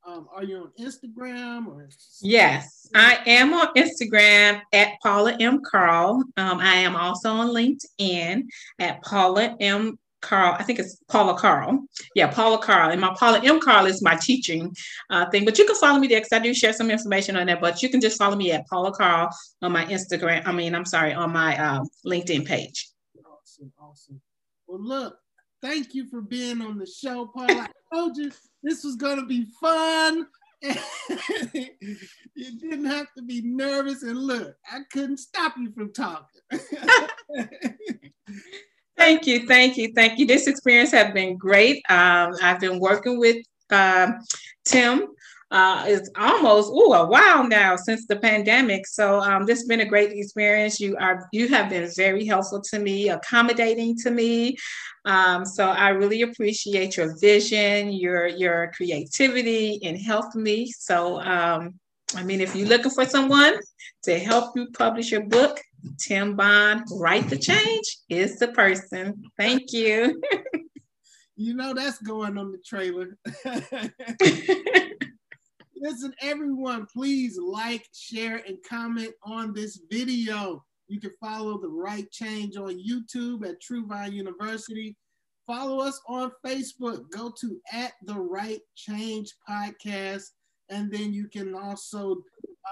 um, 0.05 0.27
are 0.33 0.43
you 0.43 0.57
on 0.57 0.71
Instagram 0.79 1.67
or? 1.67 1.87
Yes, 2.21 2.87
I 2.95 3.19
am 3.25 3.53
on 3.53 3.67
Instagram 3.75 4.61
at 4.73 4.93
Paula 5.03 5.35
M. 5.39 5.61
Karll. 5.63 6.23
Um, 6.37 6.59
I 6.59 6.75
am 6.75 6.95
also 6.95 7.29
on 7.29 7.49
LinkedIn 7.49 8.43
at 8.79 9.01
Paula 9.03 9.55
M. 9.59 9.97
Karll. 10.21 10.55
I 10.57 10.63
think 10.63 10.79
it's 10.79 10.97
Paula 11.07 11.37
Karll. 11.37 11.79
Yeah, 12.15 12.27
Paula 12.27 12.59
Karll. 12.59 12.91
And 12.91 13.01
my 13.01 13.13
Paula 13.17 13.41
M. 13.43 13.59
Karll 13.59 13.85
is 13.85 14.01
my 14.01 14.15
teaching 14.15 14.73
uh, 15.09 15.29
thing. 15.29 15.45
But 15.45 15.57
you 15.57 15.65
can 15.65 15.75
follow 15.75 15.99
me 15.99 16.07
there 16.07 16.19
because 16.19 16.33
I 16.33 16.39
do 16.39 16.53
share 16.53 16.73
some 16.73 16.91
information 16.91 17.35
on 17.35 17.47
that. 17.47 17.61
But 17.61 17.83
you 17.83 17.89
can 17.89 18.01
just 18.01 18.17
follow 18.17 18.35
me 18.35 18.51
at 18.51 18.67
Paula 18.67 18.91
Karll 18.91 19.29
on 19.61 19.71
my 19.71 19.85
Instagram. 19.85 20.45
I 20.45 20.51
mean, 20.51 20.75
I'm 20.75 20.85
sorry, 20.85 21.13
on 21.13 21.31
my 21.31 21.57
uh, 21.57 21.83
LinkedIn 22.05 22.45
page. 22.45 22.89
Awesome, 23.25 23.73
awesome. 23.79 24.21
Well, 24.67 24.81
look, 24.81 25.17
thank 25.61 25.93
you 25.93 26.07
for 26.07 26.21
being 26.21 26.61
on 26.61 26.77
the 26.77 26.85
show, 26.85 27.27
Paul. 27.27 27.49
I 27.49 27.67
told 27.93 28.17
you 28.17 28.31
this 28.63 28.83
was 28.83 28.95
going 28.95 29.19
to 29.19 29.25
be 29.25 29.45
fun. 29.59 30.27
you 30.61 32.59
didn't 32.59 32.85
have 32.85 33.07
to 33.17 33.23
be 33.23 33.41
nervous. 33.41 34.03
And 34.03 34.17
look, 34.17 34.55
I 34.71 34.81
couldn't 34.91 35.17
stop 35.17 35.55
you 35.57 35.71
from 35.71 35.91
talking. 35.93 36.41
thank 38.97 39.25
you, 39.25 39.47
thank 39.47 39.77
you, 39.77 39.91
thank 39.95 40.19
you. 40.19 40.27
This 40.27 40.47
experience 40.47 40.91
has 40.91 41.13
been 41.13 41.37
great. 41.37 41.83
Um, 41.89 42.35
I've 42.41 42.59
been 42.59 42.79
working 42.79 43.19
with 43.19 43.37
um, 43.71 44.19
Tim 44.65 45.07
uh, 45.51 45.83
it's 45.85 46.09
almost 46.17 46.71
ooh, 46.71 46.93
a 46.93 47.05
while 47.05 47.45
now 47.45 47.75
since 47.75 48.07
the 48.07 48.15
pandemic. 48.15 48.87
So 48.87 49.19
um, 49.19 49.45
this 49.45 49.59
has 49.59 49.67
been 49.67 49.81
a 49.81 49.85
great 49.85 50.11
experience. 50.13 50.79
You 50.79 50.95
are 50.97 51.27
you 51.33 51.49
have 51.49 51.69
been 51.69 51.89
very 51.95 52.25
helpful 52.25 52.61
to 52.71 52.79
me, 52.79 53.09
accommodating 53.09 53.97
to 53.97 54.11
me. 54.11 54.55
Um, 55.03 55.45
so 55.45 55.67
I 55.67 55.89
really 55.89 56.21
appreciate 56.21 56.95
your 56.95 57.19
vision, 57.19 57.91
your 57.91 58.27
your 58.27 58.71
creativity, 58.75 59.79
and 59.83 59.97
help 59.97 60.33
me. 60.35 60.71
So 60.71 61.19
um, 61.19 61.73
I 62.15 62.23
mean, 62.23 62.39
if 62.39 62.55
you're 62.55 62.67
looking 62.67 62.91
for 62.91 63.05
someone 63.05 63.55
to 64.03 64.19
help 64.19 64.55
you 64.55 64.67
publish 64.71 65.11
your 65.11 65.25
book, 65.25 65.59
Tim 65.99 66.35
Bond, 66.37 66.83
Write 66.93 67.29
the 67.29 67.37
Change 67.37 67.97
is 68.09 68.39
the 68.39 68.49
person. 68.49 69.23
Thank 69.37 69.73
you. 69.73 70.21
you 71.35 71.55
know 71.55 71.73
that's 71.73 71.99
going 71.99 72.37
on 72.37 72.51
the 72.51 72.59
trailer. 72.59 73.17
Listen, 76.01 76.15
everyone, 76.21 76.87
please 76.91 77.37
like, 77.37 77.87
share, 77.93 78.37
and 78.47 78.57
comment 78.67 79.13
on 79.23 79.53
this 79.53 79.81
video. 79.87 80.65
You 80.87 80.99
can 80.99 81.11
follow 81.21 81.61
The 81.61 81.67
Write 81.67 82.09
Change 82.09 82.57
on 82.57 82.83
YouTube 82.83 83.47
at 83.47 83.61
True 83.61 83.85
University. 84.09 84.97
Follow 85.45 85.79
us 85.79 86.01
on 86.07 86.31
Facebook. 86.43 87.07
Go 87.11 87.31
to 87.39 87.61
at 87.71 87.91
The 88.01 88.15
Write 88.15 88.61
Change 88.75 89.31
Podcast. 89.47 90.23
And 90.69 90.91
then 90.91 91.13
you 91.13 91.27
can 91.27 91.53
also 91.53 92.23